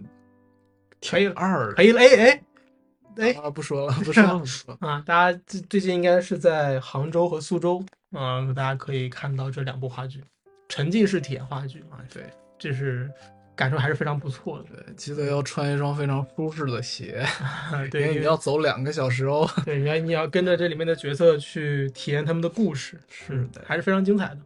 [1.00, 2.42] 可以了二可以了，哎哎
[3.16, 4.88] 哎啊，不说了， 不说了，不说了。
[4.88, 7.82] 啊，大家最最近应该是在杭州和苏州
[8.12, 10.22] 啊，大家可以看到这两部话剧，
[10.68, 12.24] 沉浸式体验话剧啊，对
[12.58, 13.10] 这是
[13.58, 14.64] 感受还是非常不错的。
[14.76, 17.26] 对，记得要穿一双非常舒适的鞋，
[17.72, 19.50] 因 对，因为为你要走两个小时哦。
[19.66, 24.38] 对，你要你要跟着这里面的角色去体验他们的故事，是的还是非常精彩的。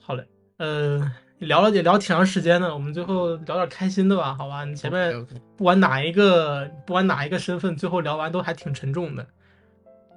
[0.00, 0.26] 好嘞，
[0.56, 4.64] 呃，聊了也聊挺长时间的，我们最后聊点开心的吧，好吧？
[4.64, 5.24] 你前面
[5.56, 9.24] 不管哪一个不管哪一个身份，最后聊完都还挺沉重的。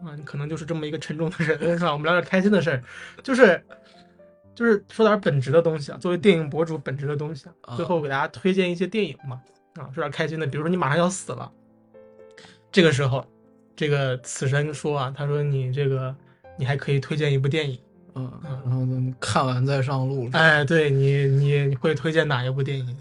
[0.03, 1.93] 嗯，你可能就是这么一个沉重的人， 是吧？
[1.93, 2.83] 我们聊点开心的事儿，
[3.21, 3.63] 就是
[4.61, 5.97] 就是说点本职的东西啊。
[5.97, 9.41] 作为电影博主，本职的东西啊，啊最后给大家推荐一些电影嘛。
[9.75, 11.51] 啊，说点开心的，比如说你马上要死了，
[12.71, 13.25] 这个时候，
[13.75, 16.15] 这个死神说啊，他说你这个
[16.57, 17.79] 你还可以推荐一部电影。
[18.13, 20.29] 嗯，然后咱们看完再上路。
[20.33, 22.97] 哎，对你你你会推荐哪一部电影？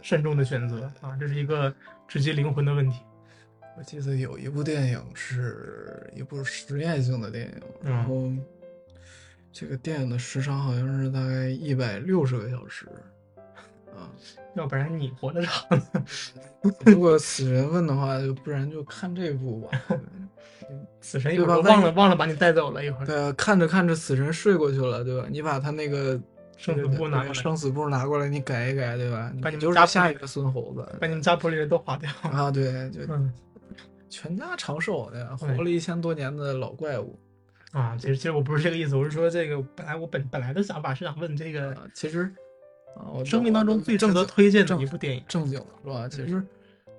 [0.00, 1.74] 慎重的选择啊，这是一个
[2.06, 3.00] 直击灵魂的问题。
[3.76, 8.30] 我记得有一部电影是一部实验性的电影，嗯然后
[9.54, 12.88] 这个电影的时长好像是大概一百六十个小时。
[13.94, 14.10] 啊，
[14.56, 15.64] 要不然你活得长。
[16.84, 19.80] 如果死神问的话，就不然就看这部吧。
[21.00, 25.28] 死神一会儿对吧万一都忘了忘了把你带走了，一会儿对啊，看着看着死神睡过去了，对吧？
[25.30, 26.20] 你把他那个
[26.56, 29.32] 生死簿拿过来，生死簿拿过来，你改一改，对吧？
[29.40, 32.10] 把你们就是家下一个孙猴子把你们家仆里人都划掉。
[32.22, 32.50] 啊！
[32.50, 33.32] 对，就嗯
[34.10, 35.36] 全家长寿，对吧？
[35.36, 37.16] 活对了一千多年的老怪物
[37.74, 41.82] 啊，其实其实我不是这个意思，我是说这个本来我本本来的想法是想问这个啊！
[41.92, 42.32] 其实
[42.96, 45.24] 啊，我生命当中最值得推荐的一部电影。
[45.26, 46.08] 正经的是吧？
[46.08, 46.40] 其实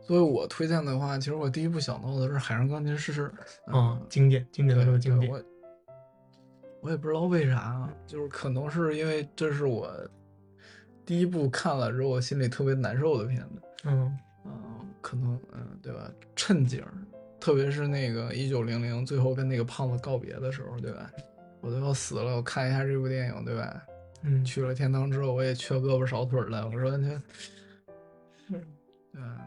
[0.06, 3.32] 作为我推荐的话，其实我第一部想到的是《海上钢琴师》
[3.74, 5.32] 啊，经典经典对的说经典。
[5.32, 5.42] 我
[6.82, 9.90] 我也不知道为啥啊，就是可能是因为这是我
[11.06, 14.52] 第一部看了之后我心里特别难受的片子，嗯嗯、
[15.02, 16.12] 可能嗯、对吧？
[16.36, 16.94] 趁景儿，
[17.46, 21.12] 特别是那个一九零零最后跟那个胖子告别的时候，对吧？
[21.62, 23.84] 我都要死了，我看一下这部电影，对吧？
[24.24, 27.22] 嗯，去了天堂之后，我也缺胳膊少腿了，我说这，
[28.50, 28.64] 嗯
[29.14, 29.38] 嗯，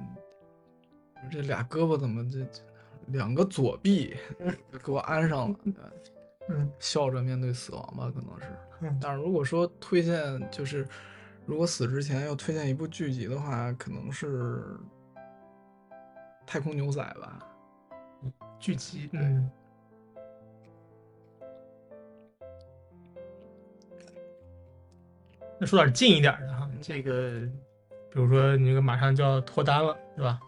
[1.28, 2.62] 这俩胳膊怎么这这
[3.06, 4.14] 两个左臂
[4.84, 5.90] 给我安上了，对吧？
[6.50, 8.46] 嗯笑着面对死亡吧，可能是。
[8.82, 10.86] 嗯但是如果说推荐，就是
[11.46, 14.62] 如果死之前要推荐一部剧集的话，可能是
[16.46, 17.44] 《太空牛仔》吧。
[18.58, 19.50] 剧集，嗯。
[25.60, 27.40] 那说点近一点的哈，这个，
[28.12, 30.38] 比如说你这个马上就要脱单了，对吧？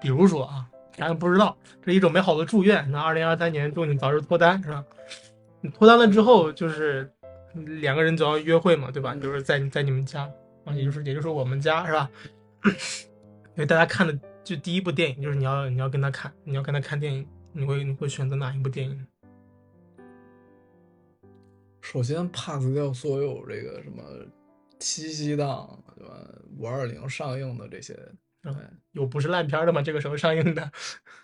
[0.00, 0.66] 比如说啊，
[0.96, 2.90] 咱也不知道，这是一种美好的祝愿。
[2.90, 4.82] 那二零二三年祝你早日脱单，是吧？
[5.60, 7.12] 你脱单了之后，就是
[7.52, 9.14] 两个人总要约会嘛，对吧？
[9.14, 10.22] 就是在在你们家
[10.64, 12.10] 啊，也就是也就是我们家，是吧？
[13.56, 19.06] 因为大家看的就第一部电影就是你要你要跟他看，你要跟他看电影，你会你会选择哪一部电影？
[21.82, 24.02] 首先 pass 掉所有这个什么
[24.78, 26.28] 七夕档，对吧？
[26.58, 27.94] 五二零上映的这些，
[28.44, 28.56] 嗯。
[28.92, 29.80] 有不是烂片的吗？
[29.80, 30.68] 这个时候上映的，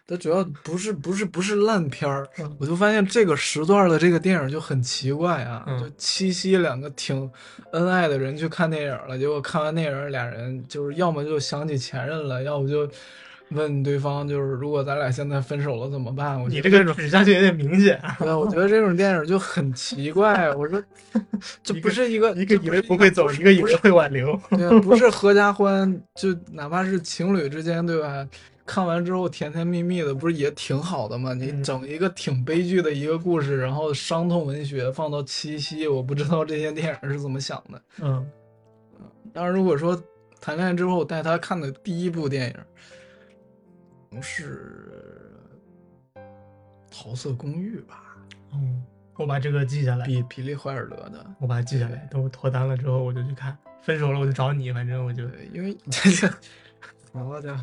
[0.06, 5.80] 它主要不是不是不是烂片儿嗯，我就发现这个时段的这个电影就很奇怪啊，嗯。
[5.80, 7.28] 就七夕两个挺
[7.72, 12.88] 恩爱的人去看电影了，结果看完电影俩人就是要么就想起前任了，要不就
[13.50, 16.40] 问对方就是如果咱俩现在分手了怎么办？
[16.40, 18.16] 我你这个指向性有点明显啊。
[18.18, 20.52] 对啊，我觉得这种电影就很奇怪。
[20.54, 20.82] 我说，
[21.62, 24.38] 这不是一个一个以为不会走，一个以为会挽留。
[24.50, 28.26] 对啊，不是合家欢，就哪怕是情侣之间，对吧？
[28.66, 31.32] 看完之后甜甜蜜蜜的，不是也挺好的吗？
[31.32, 37.80] 你嗯整一个挺悲剧的一个故事，然后伤痛文学放到七夕，我不知道这些电影是怎么想的。
[38.02, 38.26] 嗯，
[39.32, 39.96] 当然，如果说
[40.40, 42.54] 谈恋爱之后带他看的第一部电影，
[44.22, 45.32] 是
[46.90, 48.16] 《桃色公寓》吧，
[48.52, 48.82] 嗯，
[49.16, 51.26] 我把这个记下来，比比利怀尔德的。
[51.38, 52.08] 我把它记下来。
[52.10, 53.56] 等我脱单了之后，我就去看。
[53.82, 55.22] 分手了我就找你，反正我就。
[55.52, 56.34] 因为这 个，
[57.12, 57.56] 我的，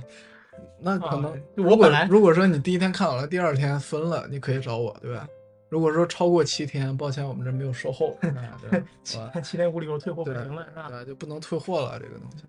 [0.79, 5.27] 那可能、啊我本来如果说你第一天看好了，第二天分了，你可以找我，对吧？
[5.69, 10.87] 如果说超过七天，抱歉，我们这没有售后，啊对吧七七天无理由退货不行了，是吧？
[10.87, 11.03] 对吧？
[11.03, 12.43] 就不能退货了，这个东西。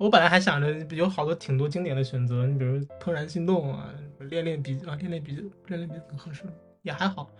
[0.00, 3.92] 我本来还想着有好多挺多经典的选择，你比如《怦然心动》啊，
[4.30, 5.32] 《恋恋笔》啊，《恋恋笔》
[5.66, 6.44] 《恋恋笔》很合适，
[6.80, 7.30] 也还好。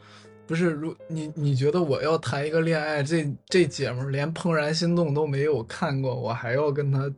[0.47, 7.11] 不是，如你你觉得我要谈一个恋爱，这这姐们儿连《怦然心动》都没有看过，我还要跟她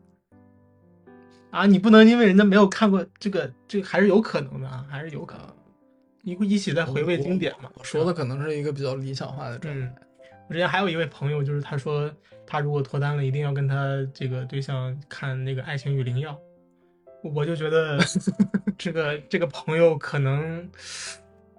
[1.51, 5.47] 啊，你不能因为人家没有看过这个，这个还是有可能的啊，还是有可能。
[6.23, 7.69] 一一起在回味经典嘛。
[7.75, 10.03] 我说的可能是一个比较理想化的状嗯态。
[10.53, 12.13] 我之前还有一位朋友，就是他说
[12.47, 16.39] 他如果脱单了，一定要跟他这个对象看那个《爱情与灵药》，
[17.35, 17.99] 我就觉得
[18.77, 20.71] 这个这个朋友可能，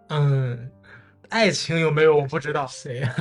[0.10, 0.70] 嗯，
[1.30, 2.68] 爱情有没有我不知道。
[2.68, 3.16] 谁呀、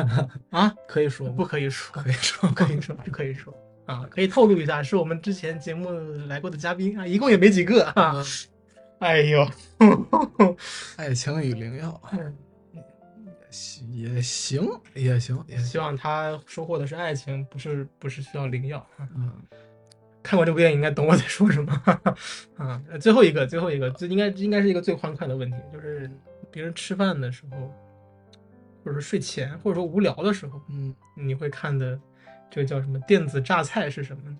[0.51, 3.55] 啊，可以说不可以说，可以说，可以说，不可以说
[3.89, 5.91] 啊，可以透露一下，是我们之前节目
[6.27, 8.13] 来过的嘉宾啊，一共也没几个啊。
[8.17, 8.25] 嗯。
[8.99, 9.49] 哎呦，
[10.97, 11.99] 爱情与灵药。
[12.13, 12.37] 嗯
[13.91, 15.79] 也行，也行，也希。
[15.79, 18.79] 望他收获的是爱情，不是不是需要灵药。
[18.97, 19.31] 啊嗯，
[20.23, 21.73] 看过这部电影应该懂我在说什么。
[22.57, 26.11] 啊， 最后一个，最后一个，这应该应该是一个最欢快的问题，就是
[26.51, 27.73] 别人吃饭的时候，
[28.83, 31.99] 或者说睡前，或者说无聊的时候，嗯，你会看的
[32.51, 34.39] 这个叫什么电子榨菜是什么呢？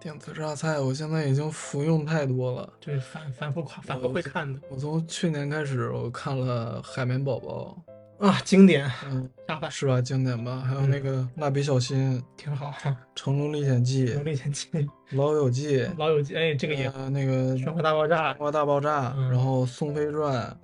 [0.00, 2.72] 电子榨菜我现在已经服用太多了。
[2.80, 7.76] 就是反反复看反复会看的我从去年开始，我看了《海绵宝宝
[8.18, 9.28] 啊，经典》，嗯，
[9.70, 10.00] 是吧？
[10.00, 10.60] 经典吧？
[10.60, 12.72] 还有那个《蜡笔小新》《挺好。
[13.14, 14.68] 成龙历险记》成龙历险记、
[15.12, 20.34] 《老友记 》老友记，哎，这个也呃那个《生活大爆炸生》活大爆炸》嗯然后《宋飞传》《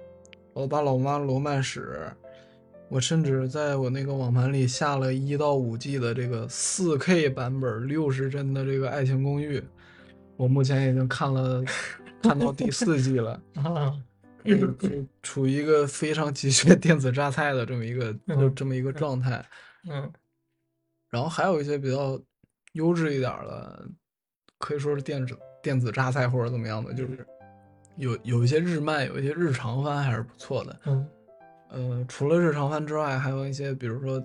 [0.54, 2.12] 老爸老妈罗曼史》，
[2.88, 9.58] 我甚至在我那个网盘里下了一到五季的这个四 K 版本六十帧的这个《爱情公寓》，
[10.36, 11.64] 我目前已经看了
[12.22, 13.92] 看到第四季了， 啊，
[15.22, 19.44] 处于一个非常急需电子榨菜的这么一个就嗯这么一个状态。
[19.90, 20.10] 嗯
[21.10, 22.20] 然后还有一些比较
[22.72, 23.88] 优质一点的，
[24.58, 27.26] 可以说是电子电子榨菜或者怎么样的，就是
[27.96, 30.80] 有有一些日漫，有一些日常番还是不错的。
[30.86, 31.06] 嗯
[31.74, 34.20] 呃，除了日常番之外，还有一些比如说，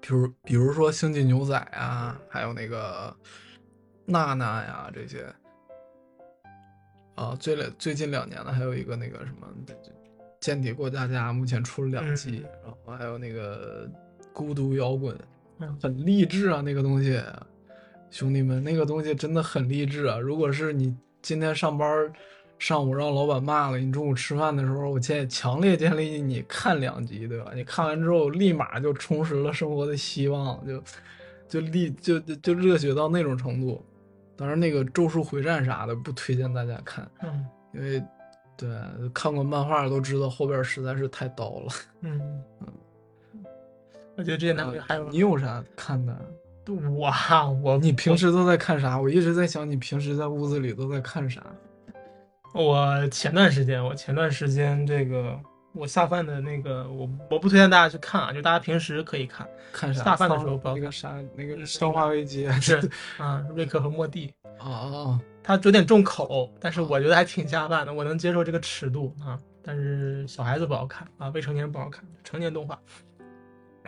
[0.00, 3.14] 比如比如说《星际牛仔》啊，还有那个
[4.06, 5.26] 娜娜呀这些。
[7.16, 9.52] 啊，最两最近两年的还有一个那个什么
[10.38, 13.88] 《间谍过家家》，目前出了两季，然后还有那个
[14.32, 15.12] 《孤独摇滚》，
[15.58, 17.20] 嗯很励志啊，那个东西，
[18.08, 20.16] 兄弟们，那个东西真的很励志啊！
[20.20, 22.12] 如果是你今天上班
[22.58, 27.52] 上午让老板骂了，你中午吃饭的时候，我建强烈建议你看两集，对吧？
[27.54, 30.82] 你看完之后，立马就充实了生活的希望，就
[31.48, 33.84] 就立就就就热血到那种程度。
[34.36, 38.02] 当然，那个《咒术回战》啥的不推荐大家看，嗯因为
[38.56, 38.68] 对
[39.12, 41.72] 看过漫画都知道后边实在是太刀了。
[42.02, 42.42] 嗯，
[44.16, 46.16] 我觉得这些男朋友还有你有啥看的？
[46.94, 49.00] 我啊我你平时都在看啥？
[49.00, 51.42] 我一直在想，你平时在屋子里都在看啥？
[52.52, 55.38] 我前段时间，我前段时间这个
[55.72, 59.46] 我下饭的那个，我我不推荐大家去看啊，就大家平时可以看。
[59.72, 60.02] 看啥？
[60.04, 62.80] 下饭的时候不要那个啥，那个生化危机是
[63.18, 64.32] 啊，瑞克和莫蒂。
[64.58, 65.20] 啊啊！
[65.40, 69.38] 它有点重口，但是我觉得还挺下饭的，我能接受这个尺度啊。
[69.62, 72.76] 但是小孩子不好看啊，未成年人不好看，成年动画。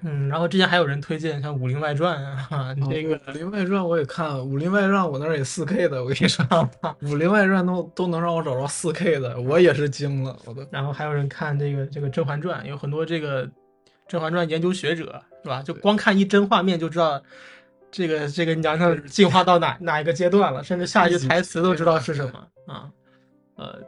[0.02, 2.18] 嗯，然后之前还有人推荐像《武林外传》
[2.54, 6.44] 啊， 这个《武林外传》我也看，《武林外传》我那儿也四 K 的，我跟你说，
[7.02, 10.66] 《武林外传》都都能让我找着四 K 的，我也是惊了，我都。
[10.70, 13.46] 然后还有人看这个这个《甄嬛传》，有很多这个
[14.08, 15.62] 《甄嬛传》研究学者是吧？
[15.62, 17.22] 就光看一帧画面就知道
[17.90, 22.90] 这个这个娘娘进化到哪哪一个阶段了，甚至下一句台词都知道是什么啊，
[23.56, 23.78] 呃。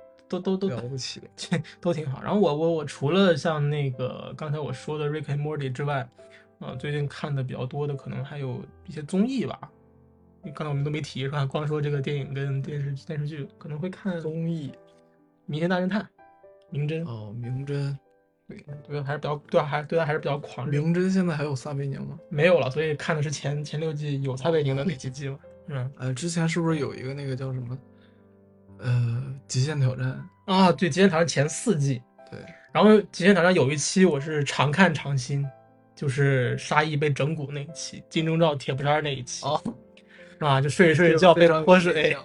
[0.41, 1.21] 都都都了不起，
[1.81, 2.23] 都挺好。
[2.23, 6.09] 然后我我我除了像那个刚才我说的《Rick and Morty》之外，
[6.59, 9.59] 啊，最近看的比较多的可能还有一些综艺吧。
[10.55, 11.47] 刚才我们都没提是吧？
[11.47, 14.71] 光说这个电影跟电视电视剧，可能会看综艺
[15.47, 16.03] 《明星大侦探》。
[16.71, 17.97] 明侦哦，明侦，
[18.49, 18.59] 对
[18.89, 20.81] 对，还是比较对还对他还是比较狂热。
[20.81, 22.19] 明侦现在还有撒贝宁吗？
[22.29, 25.39] 没有了，所以看的是前前六季有撒贝宁的那几季嘛。
[25.69, 27.79] 嗯，呃，之前是不是有一个那个叫什么？
[28.83, 30.29] 呃，极限挑战。
[30.45, 32.39] 啊，对，极限挑战前四季，对，
[32.73, 35.47] 然后极限挑战有一期我是常看常新，
[35.95, 39.63] 就是沙溢被整蛊那一期，金钟罩铁布衫那一期，哦，
[40.41, 40.61] 啊？
[40.61, 42.17] 就睡着睡着觉被泼水，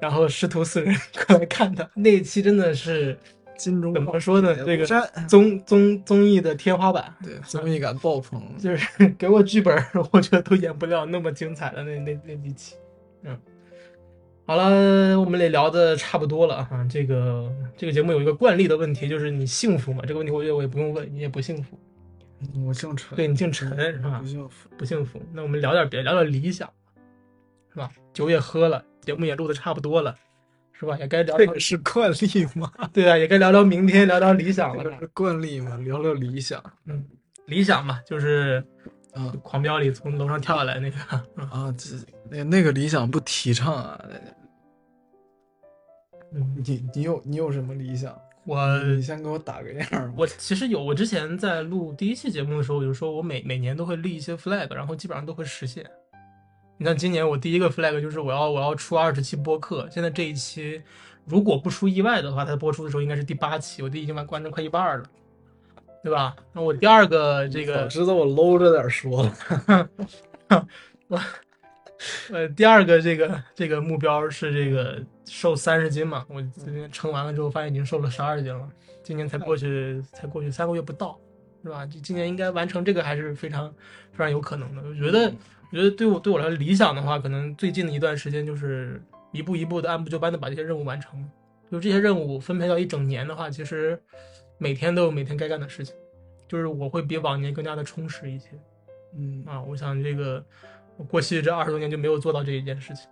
[0.00, 0.92] 然后师徒四人
[1.26, 3.16] 过来看他那一期，真的是
[3.56, 4.52] 金钟怎么说呢？
[4.66, 4.84] 这个
[5.28, 9.80] 综综综艺的天花板，对，综艺感爆棚，就是给我剧本，
[10.10, 12.74] 我觉得都演不了那么精彩的那那那几期，
[13.22, 13.38] 嗯。
[14.50, 16.84] 好了，我们也聊的差不多了哈。
[16.90, 20.02] 这个这个节目有一个惯例的问题，就是你幸福吗？
[20.04, 21.78] 这个问题我觉得我也不用问，你也不幸福。
[22.66, 24.18] 我姓陈，对你姓陈是吧？
[24.18, 25.22] 不幸福，不幸福。
[25.32, 26.68] 那我们聊点别，聊点理想，
[27.72, 27.88] 是吧？
[28.12, 30.16] 酒也喝了，节目也录的差不多了，
[30.72, 30.98] 是吧？
[30.98, 31.38] 也该聊。
[31.38, 32.72] 这个是惯例吗？
[32.92, 34.82] 对啊，也该聊聊明天，聊聊理想了。
[34.82, 35.76] 这是惯例吗？
[35.76, 36.60] 聊聊理想。
[36.86, 37.04] 嗯，
[37.46, 38.60] 理想嘛，就是
[39.14, 40.96] 啊，狂飙里从楼上跳下来那个
[41.40, 41.94] 啊，这
[42.28, 44.04] 那那个理想不提倡啊。
[46.32, 48.16] 你你有你有什么理想？
[48.44, 50.14] 我你先给我打个样。
[50.16, 55.84] 我其实有，我之前在录第一期节目的时候，我就说我每每年都会立一些 flag，然后基本上都会实现。
[56.78, 60.82] 你像今年我第一个 flag 就是我要我要出二十期播客，现在这一期
[61.26, 65.04] 如果不出意外的话，它播出的时候应该是第八期，我都已经完完成快一半了，
[66.02, 66.34] 对吧？
[66.54, 69.88] 那我第二个这个，我知道我搂着点说了，
[71.08, 71.20] 我。
[72.32, 74.98] 呃，第二个这个这个目标是这个
[75.30, 76.26] 瘦三十斤嘛？
[76.28, 78.68] 我今天称完了之后，发现已经瘦了十二斤了。
[79.04, 81.16] 今年才过去，才过去三个月不到，
[81.62, 81.86] 是吧？
[81.86, 83.72] 就今年应该完成这个还是非常
[84.10, 84.82] 非常有可能的。
[84.82, 85.32] 我觉得，
[85.70, 89.00] 我觉得对我对我来说理想的话，可能最近的一段时间就是
[89.30, 91.24] 一步一步的按部就班的把这些任务完成。
[91.70, 93.96] 就这些任务分配到一整年的话，其实
[94.58, 95.94] 每天都有每天该干的事情，
[96.48, 98.48] 就是我会比往年更加的充实一些。
[99.16, 100.44] 嗯啊，我想这个
[100.96, 101.04] 我。
[101.04, 103.08] 过去这二十多年就没有做到这一件事情，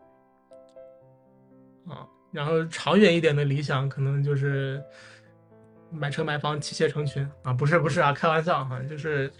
[1.88, 4.82] 啊，然后长远一点的理想可能就是
[5.90, 9.30] 买车买房妻妾成群啊，不是不是啊，开玩笑哈，就是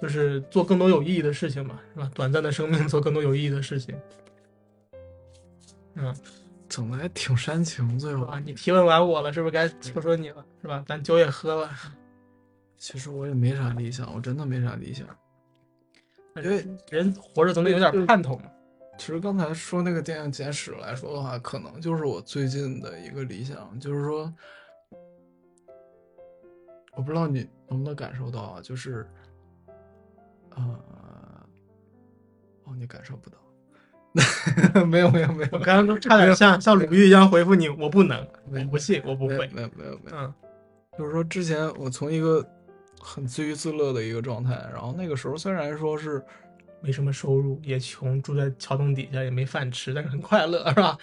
[0.00, 2.10] 就是做更多有意义的事情嘛，是吧？
[2.14, 3.98] 短暂的生命做更多有意义的事情，
[5.94, 6.14] 嗯，
[6.68, 10.84] 整的还挺煽情，最后啊，你提问完我了，是不是该说说你了，是吧？
[10.86, 11.70] 咱酒也喝了，
[12.76, 15.06] 其实我也没啥理想，我真的没啥理想。
[16.36, 18.44] 因为人活着总得有点盼头嘛。
[19.00, 24.30] 其实刚才说那个电影《简史》来说的话，可能就是我最近的一个理想，就是说，
[26.92, 29.08] 我不知道你能不能感受到啊，就是，
[30.50, 30.80] 呃，
[32.64, 40.34] 哦，你感受不到，没有没有没有，我刚刚都差点像像鲁豫一样回复你，我不能，我不信，我不会，没有没有没有，嗯，
[40.98, 42.46] 就是说之前我从一个。
[43.02, 46.22] 很自娱自乐的一个状态，然后那个时候虽然说是
[46.80, 50.96] 没什么收入，也穷，住在桥洞底下也没饭吃，但是很快乐，是吧？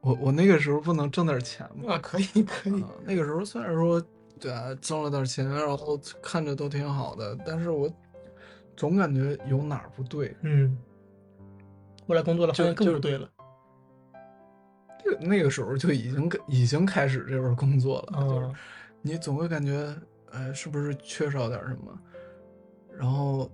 [0.00, 1.94] 我我那个时候不能挣点钱吗？
[1.94, 2.84] 啊，可以可以。
[3.04, 4.00] 那个时候虽然说
[4.38, 7.90] 对啊，挣了点钱，然后看着都挺好的，但是我
[8.76, 10.36] 总感觉有哪儿不对。
[10.42, 10.76] 嗯。
[12.06, 13.28] 后来工作了，发现更不对了。
[15.04, 18.50] 那个那个时候就已经已经开始这份工作了，就是
[19.02, 19.94] 你总会感觉。
[20.32, 21.98] 哎，是不是缺少点什么？
[22.98, 23.50] 然后，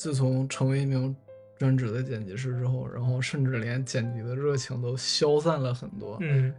[0.00, 1.14] 自从成为一名
[1.58, 6.16] 专职的剪辑师之后，然后甚至连剪辑的热情都消散了很多。
[6.22, 6.50] 嗯。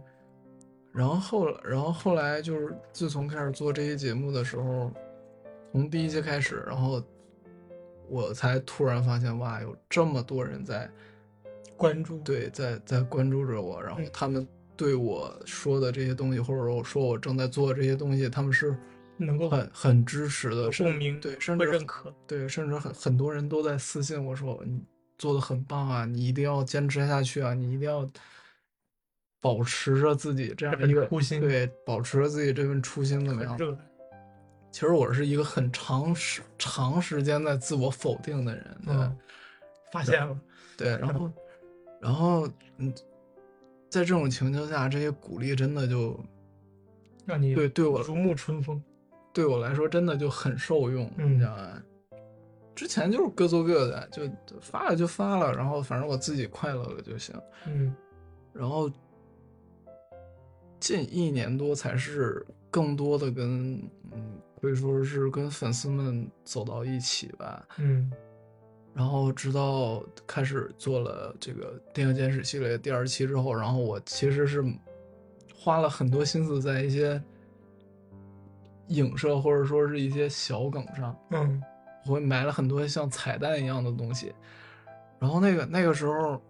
[0.92, 4.92] 然后后，然后后来就是自从开始做这些节目的时候，
[5.72, 7.02] 从第一期开始，然后
[8.08, 10.88] 我才突然发现，哇，有这么多人在
[11.76, 14.46] 关注，对，在在关注着我，然后他们。
[14.74, 18.74] 对我说的这些东西，或者说我说我正在做这些东西，他们是
[19.24, 24.82] 能够很很支持的，共鸣，对，甚至认可，对，甚至很很多人都在私信我说你
[25.18, 28.08] 做的很棒啊，你一定要坚持下去啊，你一定要
[29.40, 33.58] 保持着自己这样一个初心对，保持着自己这份初心怎么样？
[34.70, 39.18] 其实我是一个很长时长时间在自我否定的人，对嗯，
[39.92, 40.38] 发现了，
[40.78, 41.32] 对，然后，
[42.00, 42.90] 然后，嗯，
[43.90, 46.18] 在这种情境下，这些鼓励真的就
[47.26, 48.82] 让你对对我如沐春风。
[49.32, 51.82] 对我来说真的就很受用，嗯你知道吗？
[52.74, 57.34] 之前就是各做各的，就就发了就发了，然后反正我自己快乐了就行。
[57.66, 57.94] 嗯
[58.52, 58.90] 然后
[60.80, 63.74] 近一年多才是更多的跟
[64.10, 67.66] 嗯，可以说是跟粉丝们走到一起吧。
[67.78, 68.10] 嗯
[68.94, 74.62] 然后直到开始做了这个电影简史系列第二期之后，然后我其实是
[75.54, 77.22] 花了很多心思在一些
[78.92, 81.62] 影射或者说是一些小梗上，嗯
[82.06, 84.34] 我会埋了很多像彩蛋一样的东西。
[85.18, 86.42] 然后那个那个时候，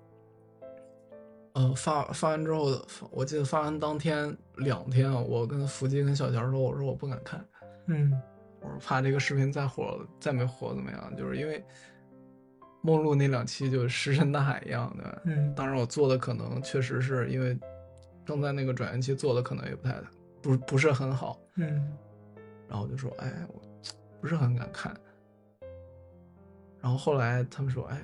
[1.52, 7.44] 呃，发发完之后，我记得发完当天两天啊，我跟福基跟小乔说，我说我不敢看，
[7.89, 8.19] 嗯
[8.62, 11.62] 我说怕这个视频再火再没火怎么样，就是因为
[12.81, 15.23] 梦露那两期就石沉大海一样的。
[15.27, 17.59] 嗯当然我做的可能确实是因为
[18.24, 19.97] 正在那个转型期做的可能也不太
[20.40, 21.93] 不不是很好，嗯
[22.73, 23.61] 然后我就说哎我
[24.19, 24.97] 不是很敢看，
[26.81, 28.01] 然后后来他们说哎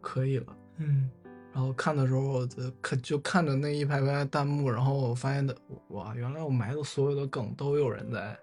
[0.00, 0.56] 可以了。
[0.78, 1.10] 嗯
[1.52, 5.54] 然后看的时候，就看就看着那一排排弹幕，然后我发现的
[5.88, 8.34] 哇，原来我埋的所有的梗都有人在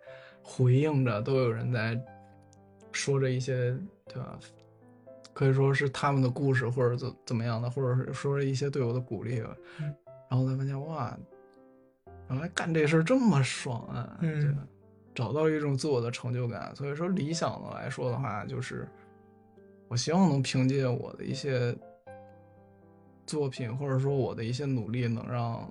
[0.44, 1.99] 回应着，都有人在
[2.91, 3.76] 说着一些，
[4.06, 4.38] 对吧？
[5.34, 9.56] 可以说是他们的故事，或者怎怎么样的，或者是说着一些对我的鼓励吧。
[9.80, 9.95] 嗯
[10.30, 11.18] 然后才发现哇，
[12.30, 14.18] 原来干这事这么爽啊！
[14.19, 14.68] 嗯对吧
[15.18, 16.72] 找到一种自我的成就感。
[16.76, 18.88] 所以说，理想的来说的话，就是
[19.88, 21.76] 我希望能凭借我的一些
[23.26, 25.68] 作品，或者说我的一些努力，能让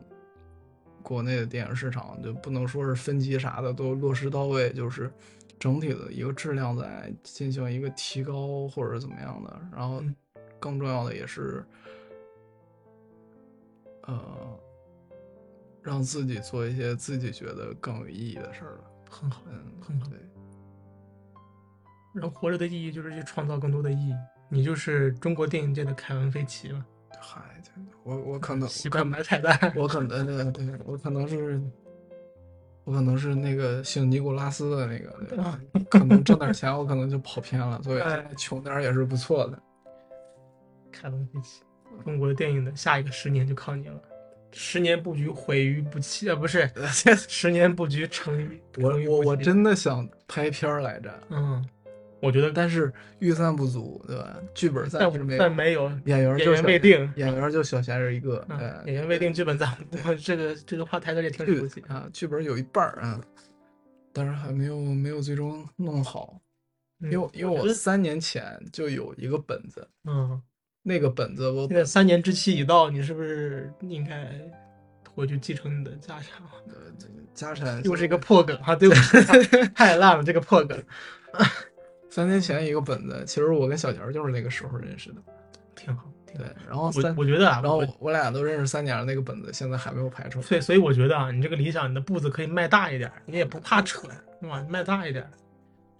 [1.01, 5.09] 国内的电影市场就不能说是分级啥的都落实到位，就是
[5.61, 9.61] 整体的一个质量在进行一个提高或者怎么样的。
[9.73, 10.13] 然后嗯
[10.59, 11.65] 更重要的也是，
[14.03, 14.59] 呃，
[15.83, 18.96] 让自己做一些自己觉得更有意义的事儿了。
[19.21, 19.43] 很好。
[19.47, 20.19] 嗯，很好对，
[22.21, 24.15] 人活着的意义就是去创造更多的意义。
[24.49, 26.85] 你就是中国电影界的凯文·费奇了，
[27.21, 27.71] 嗨，这
[28.05, 29.73] 我我可能习惯买彩蛋。
[29.75, 31.61] 我可能 对对，我可能是，
[32.85, 35.59] 我可能是那个姓尼古拉斯的那个，
[35.91, 39.61] 可能挣点钱，我可能就跑偏了，所以哎穷点也是不错的。
[40.93, 41.63] 凯文·费奇，
[42.05, 44.01] 中国电影的下一个十年就靠你了。
[44.59, 46.69] 十年布局毁于不弃，啊，不是，
[47.29, 51.63] 十年布局成于我我我真的想拍片儿来着，嗯，
[52.21, 54.35] 我觉得但是预算不足，对吧？
[54.55, 59.77] 剧本暂时没有，但但没有演员演员未定演员 就小闲人一个，嗯，呃演员未定，剧本咱
[60.07, 61.87] 我这个这个话台哥也挺熟悉剧。
[61.89, 63.21] 啊，剧本有一半儿啊，
[64.15, 66.41] 但是还没有没有最终弄好，
[67.01, 70.41] 因因为因为我三年前就有一个本子，嗯，
[70.89, 74.31] 那个本子我现在三年之期已到，你是不是应该
[75.13, 76.41] 回去继承你的家产？
[76.69, 80.81] 呃这个家产又是一个破梗哈，对不起， 太烂了这个破梗，
[82.09, 85.17] 三年前一个本子，其实我跟小乔就是那个时候认识的，
[85.75, 86.05] 挺好。
[86.25, 90.45] 挺对，然后我，我觉得啊，然后我我俩都认识三年了，那个本子现在还没有排出来。
[90.45, 94.07] 所以所以我觉得啊，你这个理想，你的步子可以迈大一点，你也不怕扯，
[94.41, 94.65] 对吧？
[94.69, 95.29] 迈大一点，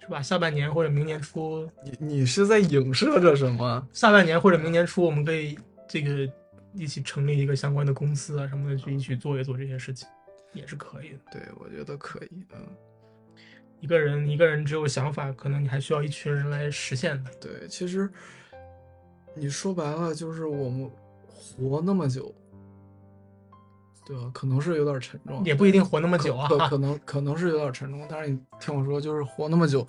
[0.07, 0.23] 是吧？
[0.23, 3.89] 下半年或者明年初，你你是在影射着什么？
[3.93, 5.59] 下半年或者明年初，我们可以
[5.89, 6.33] 这个
[6.75, 10.09] 一起成立一个相关的公司啊什么的，去一起做一做这些事情，
[10.53, 11.19] 也是可以的。
[11.33, 12.65] 对，我觉得可以，嗯，
[13.81, 17.31] 一个人一个人只有想法，可能你还需要一群人来实现的。
[17.41, 18.09] 对，其实
[19.35, 20.89] 你说白了就是我们
[21.35, 22.33] 活那么久，
[24.07, 24.31] 对吧？
[24.33, 29.85] 可能是有点沉重，也不一定活那么久啊可可可能可能是有点沉重，但是你听我说，就是活那么久，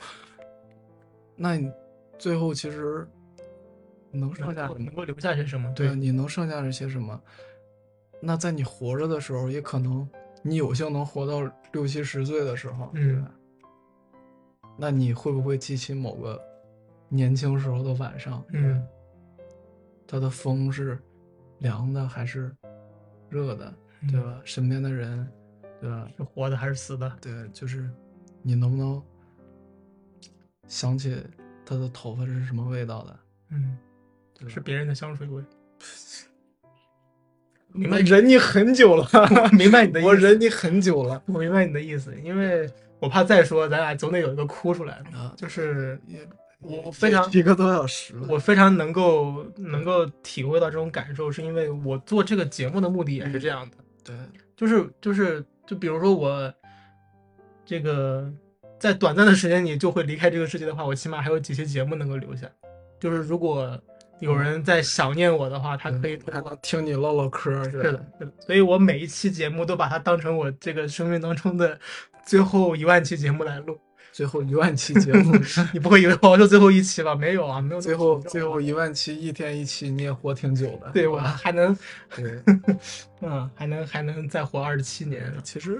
[1.35, 1.72] 那你
[2.18, 3.07] 最后其实
[4.10, 5.72] 能剩下什么能够留下些什么？
[5.76, 7.22] 对啊，你能剩下是些什么？
[8.19, 10.10] 那在你活着的时候，也可能
[10.41, 13.23] 你有幸能活到六七十岁的时候，嗯？
[14.76, 16.41] 那你会不会记起某个
[17.10, 18.44] 年轻时候的晚上？
[18.53, 18.84] 嗯，
[20.07, 20.98] 它的风是
[21.60, 22.52] 凉的还是
[23.30, 23.73] 热的，
[24.10, 24.24] 对嗯？
[24.24, 24.41] 吧？
[24.44, 25.28] 身边的人，
[25.82, 26.07] 对吧？
[26.18, 27.11] 是活的还是死的？
[27.22, 27.90] 对，就是
[28.41, 29.02] 你能不能
[30.68, 31.18] 想起
[31.65, 33.19] 他的头发是什么味道的？
[33.52, 33.78] 嗯，
[34.48, 35.44] 是别人的香水味。
[37.74, 39.07] 明白 我忍你很久了，
[39.52, 41.22] 明白你的意思我忍你很久了。
[41.28, 42.68] 我明白你的意思，因为
[42.99, 45.18] 我怕再说，咱俩总得有一个哭出来的。
[45.18, 46.28] 啊，就是也
[46.60, 54.15] 我非常一个多小时了，我非常能够能够体会到这种感受，是因为我做这个节目的目的也是这样的，对，
[54.55, 56.53] 就是就是就比如说我
[57.65, 58.31] 这个
[58.79, 62.49] 在短暂的时间里就会离开这个世界的话，我起码还有几期节目能够留下。
[63.01, 63.77] 就是如果
[64.19, 71.77] 有人在想念我的话，他可以还能听你唠唠嗑，是是的，是的，所以我每一期节目都把它当成我这个生命当中的
[72.25, 73.77] 最后一万期节目来录。
[74.18, 75.31] 最后一万期节目，
[75.72, 77.14] 你不会以为我要说最后一期吧？
[77.14, 80.89] 没有啊，没有最后最后一万期一天一期，你也活挺久的。
[80.91, 81.77] 对我还能，
[82.15, 82.41] 对，
[83.22, 85.31] 嗯，还能还能再活二十七年。
[85.44, 85.80] 其实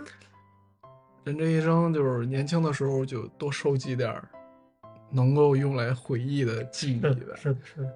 [1.24, 4.30] 人这一生就是年轻的时候就多收集点儿
[5.10, 7.94] 能够用来回忆的记忆是呗的，，是的，是的，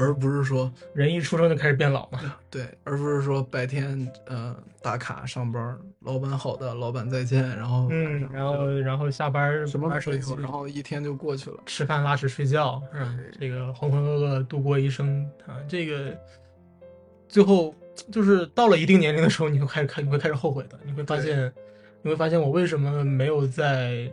[0.00, 2.20] 而不是说人一出生就开始变老嘛。
[2.48, 11.58] 对，而不是说白天呃打卡上班，老板好的，老板再见，然后嗯，然后然后下班什么玩手机然后一天就过去了。
[11.66, 13.16] 吃饭拉屎睡觉，是吧？
[13.38, 16.16] 这个浑浑噩噩度过一生啊，这个
[17.28, 17.74] 最后
[18.10, 21.52] 就是到了一定年龄的时候，你会开始开，你会开始后悔的，你会发现，
[22.02, 24.10] 你会发现我为什么没有在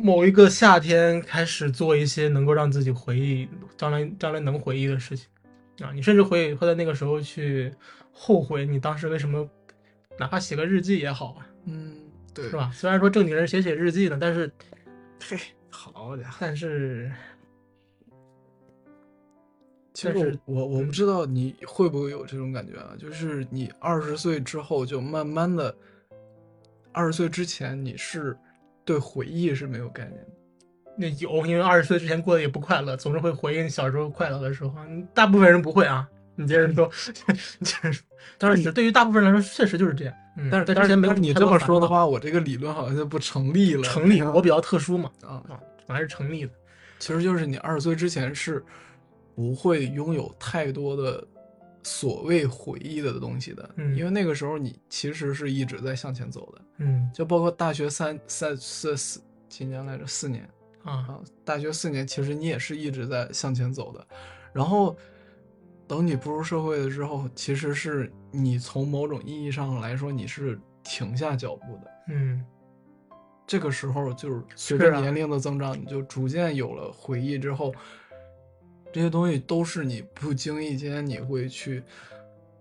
[0.00, 5.26] 某一个夏天开始做一些能够让自己回忆将来将来能回忆的事情
[5.80, 7.74] 啊，你甚至会会在那个时候去
[8.12, 9.48] 后悔你当时为什么，
[10.16, 11.96] 哪怕写个日记也好啊，嗯，
[12.32, 12.56] 对，是？
[12.56, 12.70] 吧？
[12.72, 14.48] 虽然说正经人写写日记呢，但是
[15.20, 15.36] 嘿，
[15.68, 16.36] 好家伙！
[16.40, 17.10] 但是
[19.94, 25.74] 其实我我不知道你会不会有这种感觉啊，就是你二十岁之后就慢慢的，
[26.92, 28.36] 二十岁之前你是
[28.88, 30.28] 对回忆是没有概念的。
[30.96, 34.72] 那有，因为二十岁之前过得也不快乐，总是会回忆你小时候快乐的时候。
[34.88, 36.90] 嗯大部分人不会啊，你接着说，
[37.60, 38.02] 你接着说。
[38.38, 40.14] 但是对于大部分人来说，确实就是这样。
[40.38, 43.82] 嗯，但是在之前没有你这么说的话，我这个理论好像就不成立了。
[43.82, 46.52] 成立，我比较特殊嘛，啊，啊，我还是成立的。
[46.98, 48.64] 其实就是你二十岁之前是
[49.36, 51.24] 不会拥有太多的
[51.84, 57.10] 所谓回忆的东西的，嗯因为那个时候你其实是一直在向前走的，嗯。
[57.14, 60.48] 就包括大学三三四四几年来着，四年
[60.82, 64.06] 啊，啊，大学四年其实你也是一直在向前走的，
[64.52, 64.96] 然后
[65.86, 71.90] 等你步入社会了之后，其实是你从某种意义上来说你是停下脚步的。
[72.08, 72.44] 嗯。
[73.46, 77.74] 这个时候就是随着年龄的增长，你就逐渐有了回忆之后，
[78.92, 81.82] 这些东西都是你不经意间你会去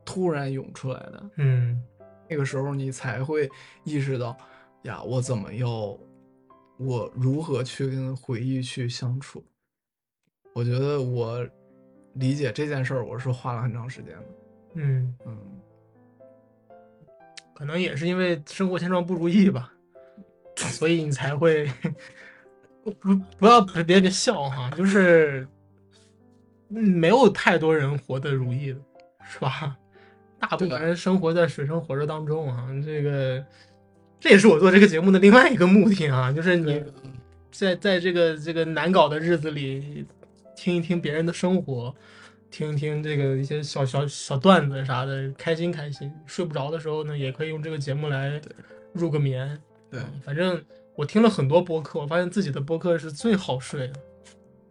[0.06, 1.30] 突然涌出来的。
[1.35, 1.84] 嗯
[2.29, 3.49] 那个时候你才会
[3.83, 4.37] 意识到，
[4.83, 5.97] 呀，我怎么要，
[6.77, 9.43] 我如何去跟回忆去相处？
[10.53, 11.47] 我觉得我
[12.13, 14.25] 理解这件事儿，我是花了很长时间的。
[14.73, 15.37] 嗯，嗯，
[17.53, 19.71] 可能也是因为生活现状不如意吧，
[20.55, 21.71] 所以你才会
[22.99, 25.47] 不不要别别别笑哈，就是
[26.69, 28.79] 嗯没有太多人活得如意的，
[29.23, 29.77] 是吧？
[30.39, 33.43] 大部分人生活在水深火热当中啊，这个
[34.19, 36.84] 这也是我做这个节目的另外一个目的啊，就是你
[37.51, 40.05] 在在这个这个难搞的日子里，
[40.55, 41.93] 听一听别人的生活，
[42.51, 46.11] 听一听这个一些小小小段子啥的，开心开心。
[46.26, 48.39] 睡不着的时候呢，也可以用这个节目来
[48.93, 49.59] 入个眠。
[49.89, 50.61] 对，嗯反正
[50.95, 53.93] 我听了很多播客，我发现自己的播客是最好睡的，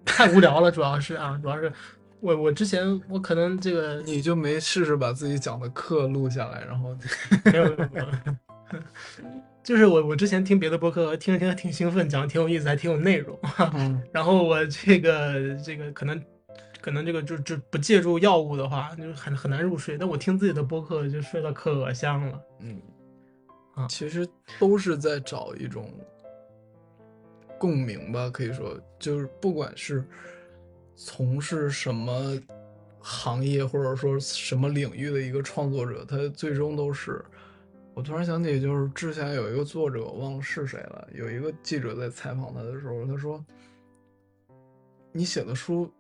[0.05, 1.73] 太无聊了，主要是啊，主要是
[2.21, 6.97] 我我之前我可能这个你就没试试把自己讲的课录下来，然后
[7.45, 7.77] 没有，
[9.63, 13.39] 就是我我之前听别的播客，听着听着挺兴奋，讲的挺有意思，还挺有内容。
[13.75, 16.23] 嗯 然后我这个这个可能
[16.81, 19.99] 可能这个就就不借助药物的话，就很很难入睡。
[19.99, 22.41] 但我听自己的播客就睡得可香了。
[22.61, 22.81] 嗯
[23.75, 24.27] 啊其实
[24.59, 25.93] 都是在找一种
[27.59, 30.03] 共鸣吧，可以说就是不管是
[30.97, 32.37] 从事什么
[32.99, 37.25] 行业或者说什么领域的一个创作者，他最终都是。
[37.95, 43.43] 我突然想起，就是之前有一个作者，我忘了是谁了，有一个记者在采访他的时候，他说
[45.13, 45.91] ：“你写的书，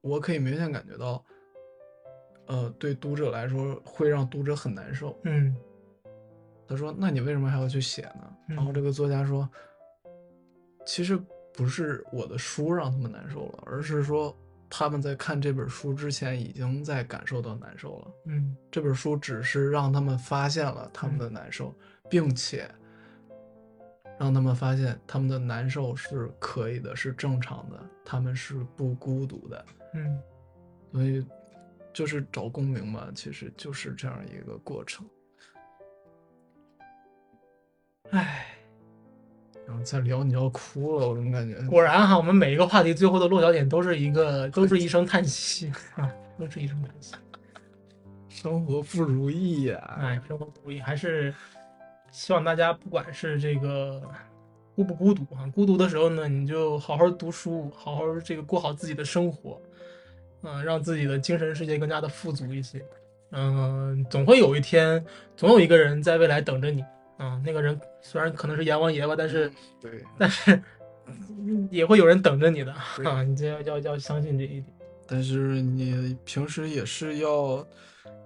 [0.00, 1.22] 我可以明显感觉到，
[2.46, 5.54] 呃，对读者来说会让读者很难受。”嗯
[6.66, 9.46] 他说：“那你为什么还要去写呢？”嗯然后这个作家说
[10.86, 11.20] ：“其实
[11.52, 14.34] 不是我的书让他们难受了，而是说
[14.74, 18.12] 他们在看这本书之前已经在感受到难受了。
[18.24, 21.74] 嗯这本书只是让他们发现了他们的难受，
[22.08, 22.66] 并且
[24.18, 29.66] 让他们发现他们的难受是可以的，是正常的，他们是不孤独的。
[29.92, 30.18] 嗯
[30.90, 31.22] 所以，
[31.92, 35.06] 就是找共鸣嘛，其实就是这样一个过程。
[38.10, 38.46] 唉，
[39.66, 41.60] 然后再聊你要哭了，我怎么感觉？
[41.68, 47.14] 果然哈，我们每一个话题最后的落脚点都是一个，都是一声叹息啊，都是一声叹息。
[48.28, 51.32] 生活不如意呀、哎，生活不如意，还是
[52.10, 54.02] 希望大家不管是这个
[54.74, 59.60] 孤不孤独啊，孤独的时候呢，你就好好读书，好好这个过好自己的生活，
[60.42, 62.84] 嗯、让自己的精神世界更加的富足一些。
[63.30, 65.02] 嗯、总会有一天，
[65.36, 66.84] 总有一个人在未来等着你
[67.22, 69.50] 啊、那个人虽然可能是阎王爷吧，但是
[69.80, 70.60] 对，但是
[71.38, 72.72] 嗯也会有人等着你的
[73.04, 74.64] 啊， 你就要要要相信这一点。
[75.06, 77.64] 但是你平时也是要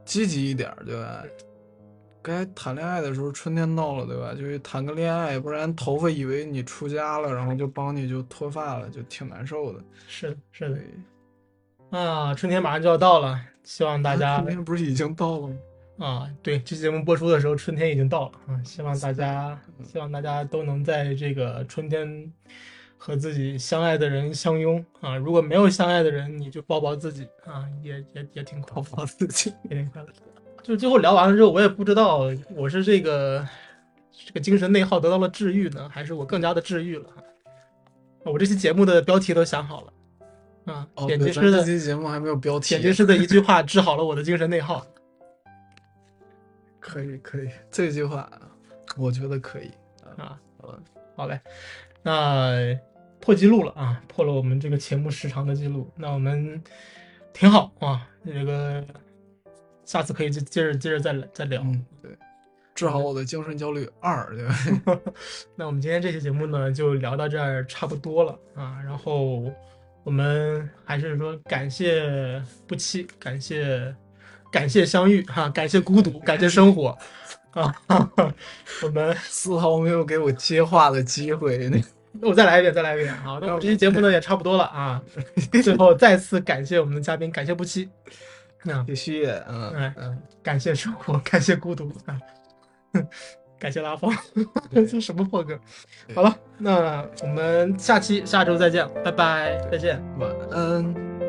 [0.05, 1.23] 积极一点，对吧？
[2.23, 4.35] 该谈恋爱的时候，春天到了，对吧？
[4.35, 9.81] 就是谈个恋爱，不然头发以为你出家了，然后就帮你就脱发了，就挺难受的。
[10.09, 15.57] 是的，是的，啊，春天马上就要到了，希望大家春天不是已经到了吗？
[15.99, 22.31] 啊，对，这期节目播出的时候，春天已经到了啊，希望大家，希望大家都能在这个春天
[22.99, 25.17] 和自己相爱的人相拥啊。
[25.17, 29.53] 如果没有相爱的人，你就抱抱自己啊，也也 也挺快乐，抱自己。
[29.71, 30.09] 也挺快乐。
[30.63, 33.47] 就是最后聊完了之后，我也不知道我是这个
[34.13, 37.23] 这个精神内耗得到了治愈呢，还是我更加的治愈了啊。
[38.25, 42.83] 我这期节目的标题都想好了啊，哦，剪辑师的这期节目还没有标题剪。
[42.83, 44.87] 辑师的一句话治好了我的精神内耗。
[46.87, 48.31] 可以，可以，这句话
[48.97, 49.71] 我觉得可以。
[50.17, 50.83] 啊，嗯
[51.17, 51.41] 好嘞，
[52.03, 52.79] 那
[53.21, 56.63] 破纪录了啊，破了我们这个节目时长的记录，那我们
[57.33, 58.85] 挺好啊，这个
[59.85, 61.61] 下次可以接接着接着再来再聊。
[61.63, 62.17] 嗯，对，
[62.75, 65.01] 治好我的精神焦虑二，对吧？
[65.57, 69.53] 那我们今天这期节目呢，就聊到这儿差不多了啊，然后
[70.05, 73.95] 我们还是说感谢不期，感谢
[74.57, 76.97] 感谢相遇哈、感谢孤独，感谢生活
[77.51, 77.75] 啊，
[78.83, 79.15] 我们。
[79.25, 81.59] 丝毫没有给我接话的机会。
[81.69, 81.79] 那
[82.27, 83.15] 我再来一遍，再来一遍。
[83.19, 85.03] 好，那我们这期节目呢也差不多了啊。
[85.63, 87.87] 最后再次感谢我们的嘉宾，感谢不期，
[88.63, 92.19] 那，必须，嗯哎嗯，感谢生活，感谢孤独啊，
[93.61, 94.11] 感谢拉风，
[94.73, 95.59] 这什么破梗？
[96.15, 100.03] 好了，那我们下期下周再见，拜拜，再见。
[100.19, 101.26] 晚安。